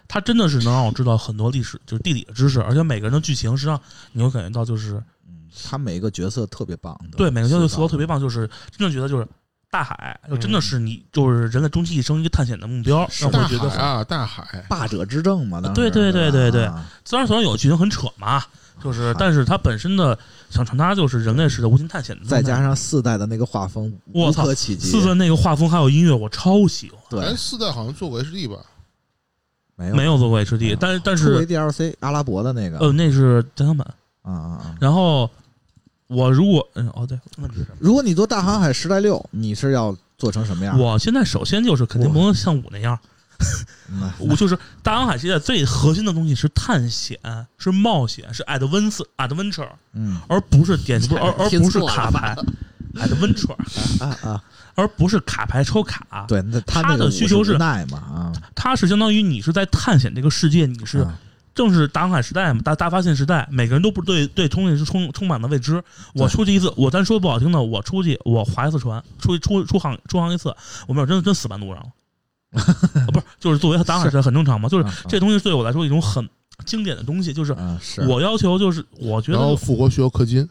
[0.08, 3.80] 它真的是能让我知道很多历史，就是地理的知识，而且每个人的剧情实际上
[4.12, 4.94] 你会感觉到就是
[5.28, 9.26] 嗯他每一个角色特别棒，对每个角色塑塑造特别棒，就是真的觉得就是
[9.70, 18.42] 大海，就真的是你就是人类终其一生一个探险的目标，让大我觉得啊，大海，霸者之政嘛，对对对对对啊虽然虽然有剧情很扯嘛，
[18.82, 20.18] 就是但是它本身的
[20.50, 24.44] 想传达就是人类式的无尽探险的，再加上四代的那个画风，我操。
[24.54, 26.98] 四代那个画风还有音乐，我超喜欢。
[27.08, 28.56] 对哎，，四代好像做过 HD 吧？
[29.76, 33.86] 没有没有做过 HD，但是但是 DLC 阿拉伯的那个，呃，那是加强版。
[34.22, 34.76] 啊啊啊！
[34.78, 35.30] 然后
[36.10, 37.66] 我如果嗯哦对，问题是？
[37.78, 40.76] 如果你做大航海时代六，你是要做成什么样？
[40.78, 42.98] 我现在首先就是肯定不能像五那样，
[43.90, 47.18] 嗯我 就是大航海时代最核心的东西是探险，
[47.58, 50.20] 是冒险，是 adventure adventure，嗯。
[50.28, 51.94] 而不是点 不是而而听不是错了。
[51.94, 52.36] 卡牌
[52.96, 53.54] adventure，
[54.04, 54.42] 啊啊，
[54.74, 56.24] 而不是卡牌抽卡。
[56.26, 61.16] 对，那他他那个的需求是无奈嘛啊，它是相当于你是在探险这个世界，你是啊
[61.54, 65.82] 正是大航海时代嘛，大大发现时代，每个人都不对对东西是充充满了未知。
[66.14, 70.54] 我出去一次，我咱说不好听的，我出去我划一次船，出去出出航出航一次，
[70.86, 71.86] 我们真的真死半路上了。
[72.60, 76.28] 啊不是，就是作为大航海时代很正常嘛，就是这东西对我来说一种很
[76.64, 77.54] 经典的东西，就是
[78.08, 80.48] 我要求就是我觉然后得复活需要氪金。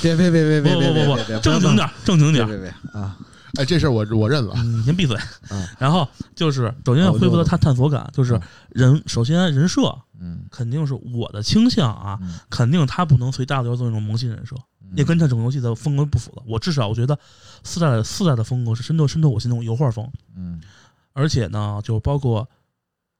[0.00, 2.46] 别别别别别别不不不别别别，正经点，正经点
[2.92, 3.16] 啊
[3.56, 4.54] 哎，这事儿我我认了。
[4.56, 5.16] 嗯，你先闭嘴
[5.50, 5.66] 嗯。
[5.78, 14.56] 然后就是首先要恢复了溜达探探索感，就是嗯人首先人设嗯肯定是我的倾向啊，嗯肯定他不能随大流做那种萌新人设，
[14.96, 16.42] 也跟这整个游戏的风格不符了。
[16.46, 17.18] 我至少我觉得
[17.62, 20.60] 四代的四代的风格是深透深透我心中油画风，嗯，
[21.12, 22.48] 而且呢，就包括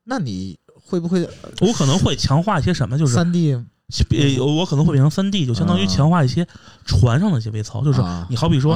[0.04, 1.28] 那你会不会
[1.60, 3.64] 我可能会强化一些什么，就是三 D 呃，
[4.40, 5.86] 我可能会变成三 D，就相当于啊。
[5.86, 6.46] 强化一些
[6.86, 8.74] 船上的一些微操，就是啊你好比说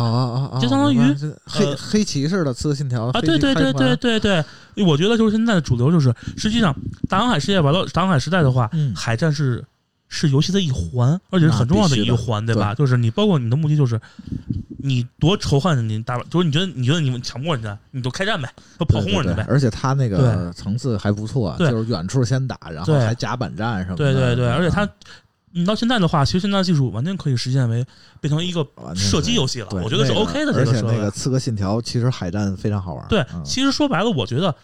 [0.61, 0.98] 就相当于
[1.46, 4.44] 黑呃黑骑士的刺客信条啊，对对对对，对对，
[4.84, 6.74] 我觉得就是现在的主流就是，实际上
[7.09, 8.94] 大航海世界玩到大航海时代的话，嗯。
[8.94, 9.64] 海战是
[10.09, 12.74] 是游戏的一环，而且是很重要的一环，对吧？
[12.74, 14.00] 就是你包括你的目的就是，
[14.78, 19.46] 你多仇恨你大，就是你觉得你觉得你们抢不过人家，你就开战呗，就炮轰人家呗。
[19.48, 24.90] 而且他那个对层次还不错，对就是远处先打，然后还甲板战什么的，对对对，而且它啊
[25.52, 27.84] 你到现在的话，其实现在技术完全可以实现为
[28.20, 30.52] 变成一个射击游戏了，我觉得是 OK 的。
[30.52, 34.52] 这而且那个刺客信条其实海战非常好玩，对，嗯其实说白了，我觉得《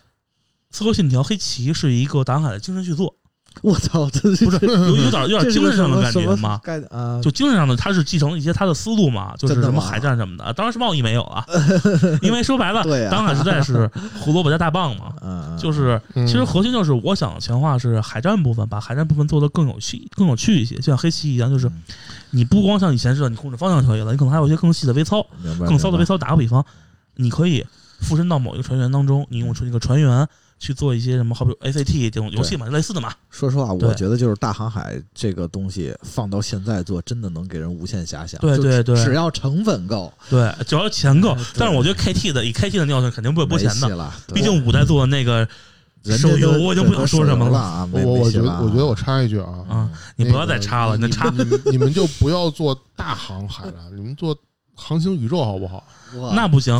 [0.70, 3.14] 刺客信条：黑旗》是一个打海的精神续作，
[3.62, 6.60] 我操，这不是 有有点有点精神上的感觉吗？
[7.22, 11.44] 就精神上的，他是继承了一些他的思路嘛，就是什么海战什么的，当然是贸易没有啊，
[12.20, 13.90] 因为说白了，当海时代是
[14.20, 21.82] 胡萝卜加大棒嘛， 嗯，就是嗯其实核心就是我想强化是海战部分，把海战部分做得更有趣、更有趣一些，就像黑棋一样，就是嗯
[22.30, 25.24] 你不光像以前似的你控制方向就可以了，你可能还有一些更细的微操、
[25.60, 26.18] 更骚的微操。
[26.18, 26.64] 打个比方，
[27.16, 27.64] 你可以
[28.00, 30.26] 附身到某一个船员当中，你用出一个船员
[30.58, 33.12] 去做一些什么，好比 ACT 这种游戏嘛，类似的嘛。
[33.30, 38.40] 说实话，我觉得就是大航海这个东西放到现在做，真的能给人无限遐想。
[38.40, 38.96] 对对对。
[39.04, 45.46] 只要成本够，对，只要钱够对，但是我觉得 KT 的以 KT 的尿性肯定不会拨钱的，毕竟五代做的那个
[46.18, 47.88] 手游我已经不想说什么了。
[47.92, 54.36] 我我觉得我觉得我插一句啊，啊，你不要再插了，你你插你们你们就不要做大航海了，你们做
[54.74, 55.84] 航行宇宙好不好？
[56.34, 56.78] 那不行，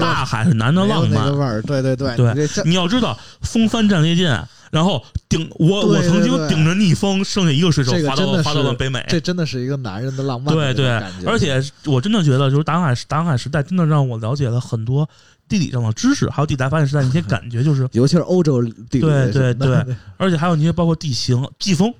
[0.00, 1.38] 大海是男的浪漫。
[1.38, 2.16] 味儿，对对对。
[2.16, 9.04] 对你要知道，风帆战列舰，然后顶我我曾经顶着逆风，剩下一个水手滑到了划到了北美。
[9.08, 10.88] 这真的是一个男人的浪漫对对。
[11.24, 15.08] 而且我真的觉得，就是大航海大航海时代，真的让我了解了很多
[15.48, 18.60] 地理上的知识，还有地大发现时代的一些感觉，就是 尤其是欧洲
[18.90, 21.94] 地理对对对， 而且还有那些包括地形、季风，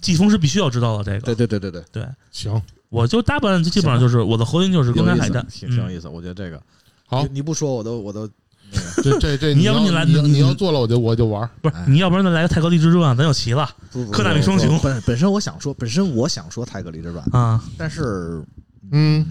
[0.00, 1.04] 季风是必须要知道的。
[1.04, 2.62] 这个，对对对对对，对，行，
[2.92, 5.42] 我就大半基本上就是我的核心就是公开海战。
[5.42, 6.62] 嗯挺挺有意思，我觉得这个。
[7.06, 7.26] 好。
[7.32, 8.28] 你，不说我都我都
[8.70, 9.18] 那个。
[9.18, 11.42] 这这这你要不你来你要你你要做了，我就我就玩。
[11.42, 13.68] 哎，不是你要不然再来个泰格利之传，咱就齐了
[14.12, 14.78] 科纳米双雄。
[14.82, 17.64] 本本身我想说，本身我想说泰格里之传，啊！
[17.78, 18.44] 但是
[18.90, 19.26] 嗯，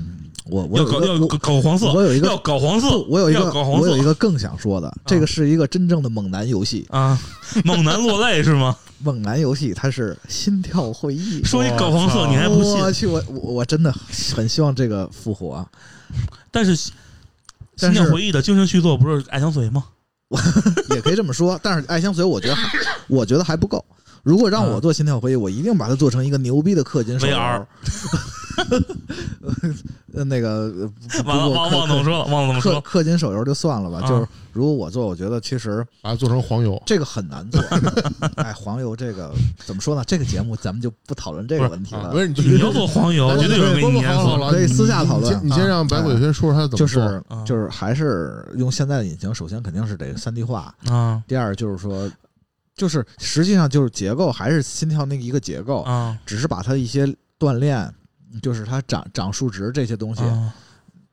[0.45, 6.85] 我我要搞要搞搞黄色，我有一个要搞黄色，我有一个搞黄我有一个更想说的，这个是一个真正的猛男游戏。
[6.89, 7.19] 啊！
[7.63, 8.75] 猛男落泪是吗？
[9.03, 12.79] 猛男游戏它是心跳会议，说一搞黄色，你还不信？
[12.79, 13.93] 我去，我我我真的
[14.35, 15.67] 很希望这个复活啊！
[16.51, 16.77] 但是
[17.77, 19.85] 《心跳回忆》的精神续作不是《爱相随》吗？
[20.95, 22.69] 也可以这么说，但是《爱相随》我觉得还
[23.07, 23.83] 我觉得还不够。
[24.23, 27.67] 如果让我做心跳回忆，我一定把它做成一个牛逼的氪金手游
[30.25, 32.81] 那个呃不完了，忘忘怎么说了，忘了怎么说氪了。
[32.81, 36.81] 氪金手游就算了吧，啊就是如果我做，我觉得其实把它做成黄油。
[36.85, 37.61] 这个很难做。
[38.35, 39.33] 哎，黄油这个
[39.65, 40.03] 怎么说呢？
[40.05, 47.23] 这个节目咱们就不讨论这个问题啊，了不是，你你要做黄油，绝对有人给你不碾死不好了，可以私下讨论你先你先让白鬼先说说他怎么就做。
[47.45, 52.11] 就是还是用现在的引擎，首先肯定是得三 D 化，啊第二就是说，
[52.81, 57.05] 就是实际上就是结构还是心跳那个一个结构，啊只是把它一些
[57.37, 57.93] 锻炼，
[58.41, 60.23] 就是它长长数值这些东西。
[60.23, 60.51] 啊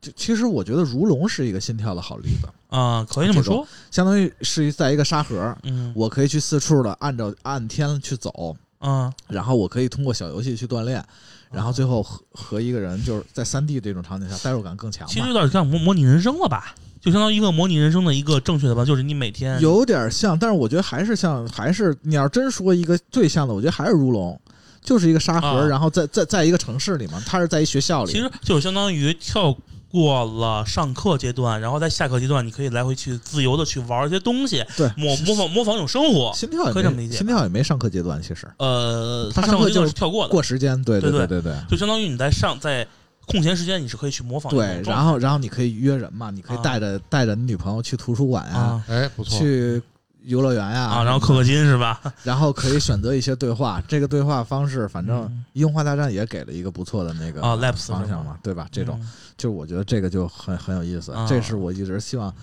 [0.01, 3.05] 就其实我觉得如龙是一个心跳的好例子，啊！
[3.07, 11.05] 可以这么说，相当于是在一个沙盒，嗯我可以去四处的按照按天去走，嗯然后我可以通过小游戏去锻炼，
[11.51, 15.27] 然后最后和和一个人就是在三 D 这种场景下代入感更强其实。
[15.27, 16.73] 有点像模模拟人生了吧？
[17.01, 24.39] 就相当于一个模拟人生的一个正确的吧，就是你每天有点像，但是我觉得还是像，还是你要真说一个最像的，我觉得还是如龙，
[24.81, 29.55] 就是一个沙盒，啊然后在在在一个城市里嘛，它是在一学校里，其实就是相当于跳
[29.91, 36.31] 过了上课阶段，然后在下课阶段，你可以来回去自由的去玩一些东西，对模模仿模仿一种生活。
[36.35, 42.85] 心跳也可以这么理解心跳也没上课阶段，其实呃，他上课就是跳过的，过时间，对对对对对就相当于你在上在
[43.29, 46.61] 空闲时间，你是可以去模仿对，然后然后你可以约人嘛，你可以啊。
[46.63, 48.83] 带着带着你女朋友去图书馆呀，啊。
[48.87, 49.81] 哎，不错，去
[50.23, 52.01] 游乐园呀，啊，然后氪氪金是吧？
[52.23, 55.45] 然后可以选择一些对话， 这个对话方式，反正《嗯。
[55.53, 58.67] 樱花大战》也给了一个不错的那个啊 l a p s 方向嘛，对吧？
[58.71, 59.09] 这种嗯。
[59.37, 62.33] 就是我觉得这个就很很有意思啊，这是我一直希望。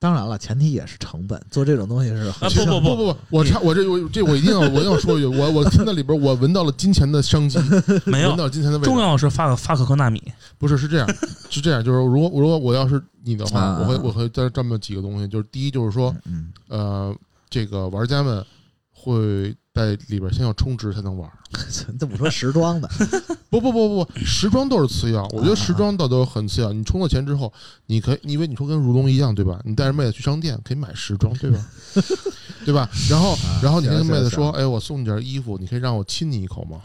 [0.00, 2.96] 当然了，前提也是成本，做这种东西是很啊不不不。
[2.96, 7.58] 不不，我差我这我这我一定要我一定要说一句，我我听到里边我闻到了金钱的商机，
[8.10, 8.90] 没有闻到金钱的味道。
[8.90, 10.22] 重要的是发发可可纳米。
[10.56, 11.06] 不是是这样，
[11.50, 17.14] 是这样，就是如果如果我要是你的话，啊我会我会在这么几个东西，就是第一就是说，嗯，呃，
[17.50, 18.42] 这个玩家们
[18.94, 21.30] 会在里边先要充值才能玩。
[21.88, 22.88] 你 怎么说时装的？
[23.50, 26.72] 不不不不，时装都是次要，我觉得时装倒都很次要。
[26.72, 27.52] 你充了钱之后，
[27.86, 29.60] 你可以，因为你说跟如龙一样，对吧？
[29.64, 31.64] 你带着妹子去商店可以买时装，对吧？
[32.66, 32.88] 对吧？
[33.08, 36.80] 然后然后你跟妹子说，哎，我送你件衣服，你可以让我亲你一口吗？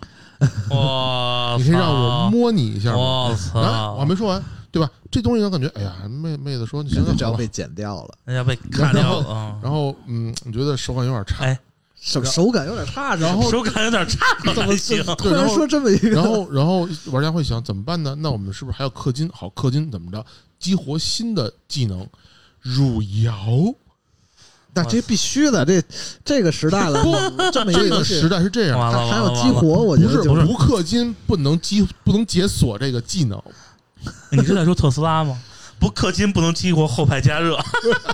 [0.70, 2.98] 哇，你可以让我摸你一下吗？
[2.98, 3.94] 我啊，操！
[3.96, 4.42] 我还没说完，
[4.72, 4.90] 对吧？
[5.10, 9.60] 这东西让感觉，哎呀，妹妹子说你行人家行好吧只要被剪掉了，人家被砍掉了啊！
[9.64, 11.58] 然后嗯，你觉得手感有点差，哎，
[12.06, 14.24] 手手感有点差，然后手感有点差，
[14.54, 15.04] 怎么还行。
[15.18, 18.16] 突然说这么一个，然后然后玩家会想怎么办呢？
[18.20, 19.28] 那我们是不是还要氪金？
[19.34, 20.24] 好，氪金怎么着？
[20.60, 22.08] 激活新的技能，
[22.62, 23.74] 汝窑。
[24.76, 25.82] 那这必须的，这
[26.24, 27.02] 这个时代了，
[27.52, 33.42] 这么一个时代是这样，还还有完了完了激活，我觉不是得就不氪金不能激不能解锁这个技能，
[34.32, 35.42] 你是在说特斯拉吗？
[35.80, 37.58] 不氪金不能激活后排加热，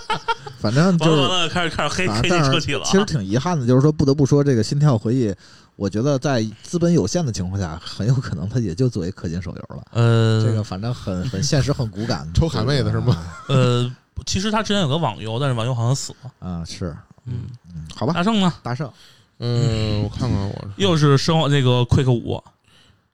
[0.60, 2.86] 反正完就是了完了，开始开始黑黑车企了啊。
[2.86, 5.34] 其实挺遗憾的，就是说不得不说，这个心跳回忆，
[5.76, 9.84] 我觉得在资本有限的情况下，很有可能它也就作为氪金手游了。
[9.92, 12.30] 呃，这个反正很很现实，很骨感。
[12.34, 13.18] 抽卡妹子是吗？
[13.48, 13.90] 呃，
[14.26, 16.32] 其实他之前有个网游，但是网游好像死了。
[16.40, 18.54] 啊，是，嗯，嗯，好吧，大圣呢？
[18.62, 18.92] 大圣，
[19.40, 22.44] 嗯，我看看我又是生活那个 Quick 五，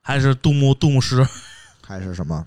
[0.01, 1.25] 还是杜牧杜牧十，
[1.85, 2.45] 还是什么？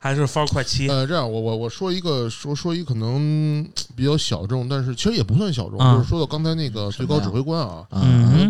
[0.00, 0.88] 还是 Far Cry 七？
[0.88, 7.86] 呃，这样我我我说一个说说一个可能比较小众，但是其实也不算小众，啊就是说到刚才那个最高指挥官啊，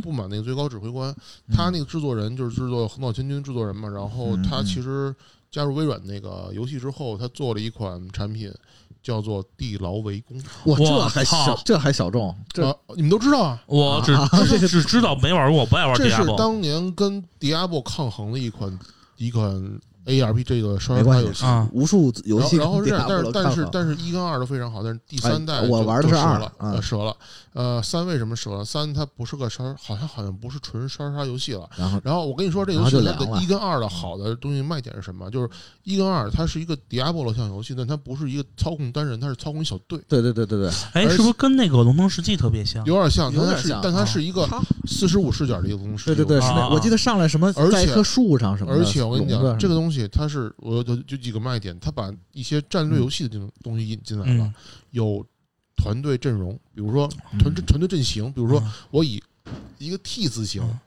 [0.03, 1.11] 不满那个最高指挥官，
[1.49, 1.57] 嗯。
[1.57, 5.15] 他那个制作人就是制作《横扫千军》制作人嘛，然后他其实
[5.51, 8.53] 加入微软那个游戏之后，他做了一款产品
[9.03, 16.27] 叫做《地牢围攻》哇，这还小，这还小众，这啊，你们都知道啊，我只啊只只知道没玩过，不爱玩这是。
[16.37, 18.79] 当年跟 Diablo 抗衡的一款
[19.17, 21.45] 一款 ARP 这个双人关系刷游戏。
[21.45, 27.17] 啊，无数游戏然后，然后是这样，但是但是但是一跟二都非常好，但是第三代哎我就玩的是二就折了，折了。
[27.59, 28.65] 呃，三为什么折了？
[28.65, 31.69] 三它不是个刷，好像好像不是纯刷刷游戏了。
[31.77, 35.29] 然后然后我跟你说，这游戏的一跟二的好的东西卖点是什么？
[35.29, 35.51] 就是
[35.83, 42.87] 一跟二它是一个 Diablo 像游戏，但它不是一个操控单人，它是操控一小队，对对对对对，哎，是不是跟那个《龙腾世纪》特别像？
[42.87, 44.49] 有点像，但它是有点像但它是一个
[44.87, 46.05] 四十五视角的一个东西。
[46.05, 54.55] 对对对，是啊那我记得上来什么而且在一棵树上什么，而且我跟你讲，这个东西它是我有有就几个卖点，它把一些战略游戏的这种东西引进来了嗯，，
[54.93, 55.27] 有
[55.79, 58.73] 团队阵容，比如说团队团队阵型，比如说嗯。
[58.91, 59.23] 我以
[59.79, 60.79] 一个 T 字形嗯。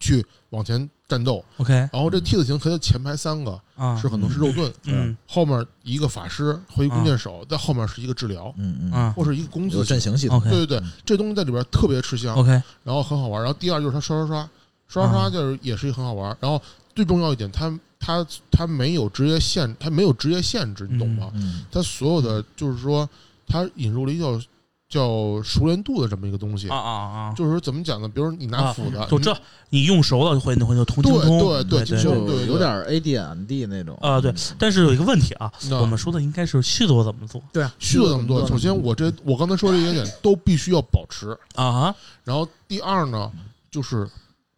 [0.00, 1.74] 去往前战斗，OK。
[1.74, 5.14] 然后这 T 字形它的前排三个啊，是很多是肉盾，嗯。
[5.28, 9.12] 后面一个法师和一个弓箭手，在后面是一个治疗嗯嗯，啊。
[9.14, 9.84] 或是一个弓有字。
[9.84, 12.50] 阵型系统，对对对，这东西在里边特别吃香，OK。
[12.82, 13.42] 然后很好玩。
[13.42, 14.48] 然后第二就是它刷刷刷
[14.88, 16.34] 刷刷刷，就是也是一个很好玩。
[16.40, 16.60] 然后
[16.94, 21.30] 最重要一点，它它它没有职业限，它没有职业限制，你懂吗？
[21.34, 23.06] 嗯它所有的就是说，
[23.50, 24.46] 它引入了一个叫
[24.88, 27.34] 叫熟练度的这么一个东西啊，啊啊！
[27.36, 28.08] 就是说怎么讲呢？
[28.08, 29.32] 比如说你拿啊斧子，就这，
[29.68, 34.34] 你用熟了会会就通对精通，对对对就有点 ADMD 那种啊对。
[34.58, 38.44] 但是有一个问题啊，我们说的应该是续作怎么做对啊，续作怎么做？
[38.48, 41.38] 首先，我这我刚才说这些点都必须要保持。
[41.54, 41.94] 啊？
[42.24, 43.30] 然后第二呢，
[43.70, 44.08] 就是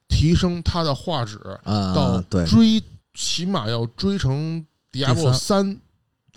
[0.08, 2.46] 提升它的画质啊到对。
[2.46, 2.82] 追，
[3.12, 5.78] 起码要追成 Diablo 三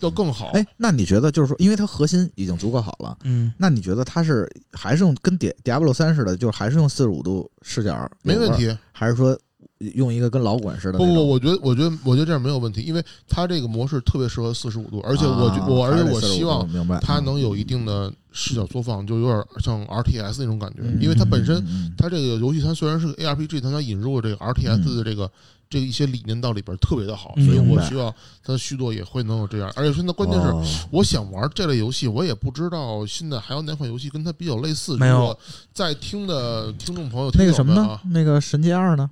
[0.01, 0.47] 要更好。
[0.53, 8.75] 哎，那你觉得就是说，因为它核心已经足够好了，嗯，那你觉得它是还是用跟迪 Diablo 三似的，就是还是用四十五度视角，没问，题。
[8.91, 9.37] 还是说
[9.79, 11.07] 用一个跟老滚似的那种？
[11.07, 25.29] 不不，我觉得，我觉得，我觉得这样没有问题，因为它这个模式特别适合四十五度，而且我觉啊我，而且还是45我希望它能有一定的视角缩放，就有点像 RTS 那种感觉，嗯因为它本身嗯嗯它这个游戏它虽然是个 ARPG，但它引入这个 RTS 的这个、
[25.69, 28.13] 这个一些理念到里边特别的好，嗯所以我希望
[28.43, 29.71] 它的续作也会能有这样。
[29.75, 34.95] 而且现在关键是，哦我想玩这类游戏，我也不知道现在还有哪款游戏跟它比较类似。
[34.97, 35.39] 没有如果
[35.73, 37.99] 在听的听众朋友，那个什么呢？
[38.05, 39.09] 那个神界二呢？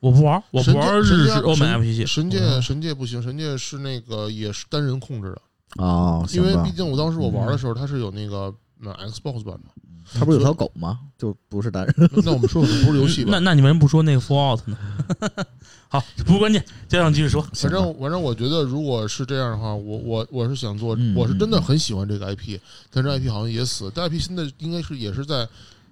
[0.00, 2.06] 我不玩，我不玩日式欧美神 RPG。
[2.06, 5.36] 神界嗯神界不行，神界是那个也是单人控制
[5.76, 9.70] 的，啊，因为毕竟我当时我玩的时候，它是有那个那 Xbox 版的。
[10.18, 10.98] 它不是有条狗吗？
[11.18, 11.94] 就不是单人。
[12.24, 13.40] 那我们说的不是游戏吧那？
[13.40, 14.76] 那你为什么不说那个 Fallout 呢？
[15.88, 17.42] 好，不是关键，接上继续说。
[17.52, 22.58] 反正反正我觉得，如果是这样的话，我我我是想做，嗯我是真的很喜欢这个 IP，
[22.92, 25.46] 但这 IP 好像也死，这 IP 现在应该是也是在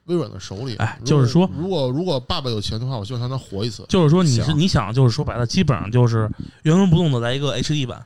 [0.05, 0.77] 微软的手里。
[0.77, 3.85] 哎就是说如果如果爸爸有钱的话，我希望他能活一次。
[3.89, 6.31] 就是说你是你想，就是说白了，基本上就是
[6.62, 8.01] 原封不动的来一个 HD 版，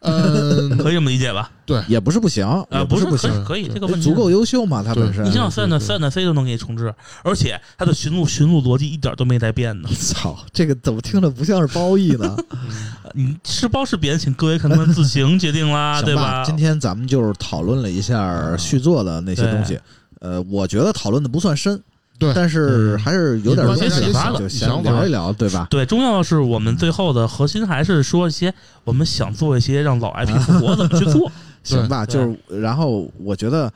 [0.00, 1.50] 嗯，可以这么理解吧？
[1.66, 5.24] 对也不是不行，啊，不是不行，可以，这个问题足够优秀嘛，它对本身。
[5.24, 9.88] 你像对三的对三的 C 都能给你重置，而且它的寻路寻路逻辑一点都没在变呢。
[9.94, 12.36] 操，这个怎么听着不像是褒义呢？
[13.14, 16.42] 你是褒是贬，请各位看他们自行决定啦，对吧？
[16.44, 19.78] 今天咱们就是讨论了一下续作的那些东西。
[20.20, 21.82] 呃，我觉得讨论的不算深，
[22.20, 25.66] 对但是嗯还是有点想就先想聊一聊，对吧？
[25.70, 31.28] 对，重要的是我们最后的核心还是说一些我们想做一些让老 IP 复活怎么去做。
[31.64, 33.72] 行吧，就是然后我觉得。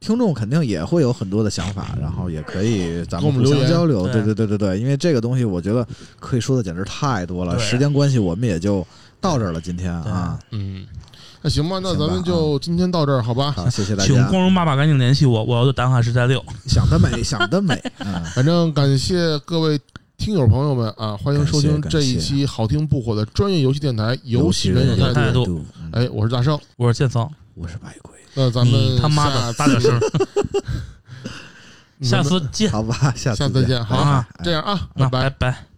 [0.00, 4.02] 听众肯定也会有很多的想法，然后也可以咱们互相交流。
[4.08, 5.86] 对对对对对对，因为这个东西我觉得
[6.20, 8.86] 可以说的简直太多了，时间关系我们也就
[9.18, 9.58] 到这儿了。
[9.58, 10.84] 今天啊，嗯，
[11.44, 13.52] 那行吧，那咱们就今天到这儿，好吧？
[13.52, 14.06] 好，谢谢大家。
[14.06, 14.16] 请。
[14.28, 16.42] 光荣爸爸赶紧联系我，我要的档案是在六。
[16.66, 19.78] 想得美， 想得美，嗯，反正感谢各位
[20.16, 25.46] 听友朋友们啊，欢迎收听这一期好听不火的专业游戏电台《游戏人有态度》。
[25.92, 30.00] 哎，我是大圣，我是剑桑，我是白鬼，那咱们他妈的下大点声，
[32.00, 32.72] 下次见。
[32.72, 34.26] 好吧，下次再见，好啊。
[34.42, 35.28] 这样啊，那拜。
[35.28, 35.50] 拜。
[35.50, 35.73] 拜。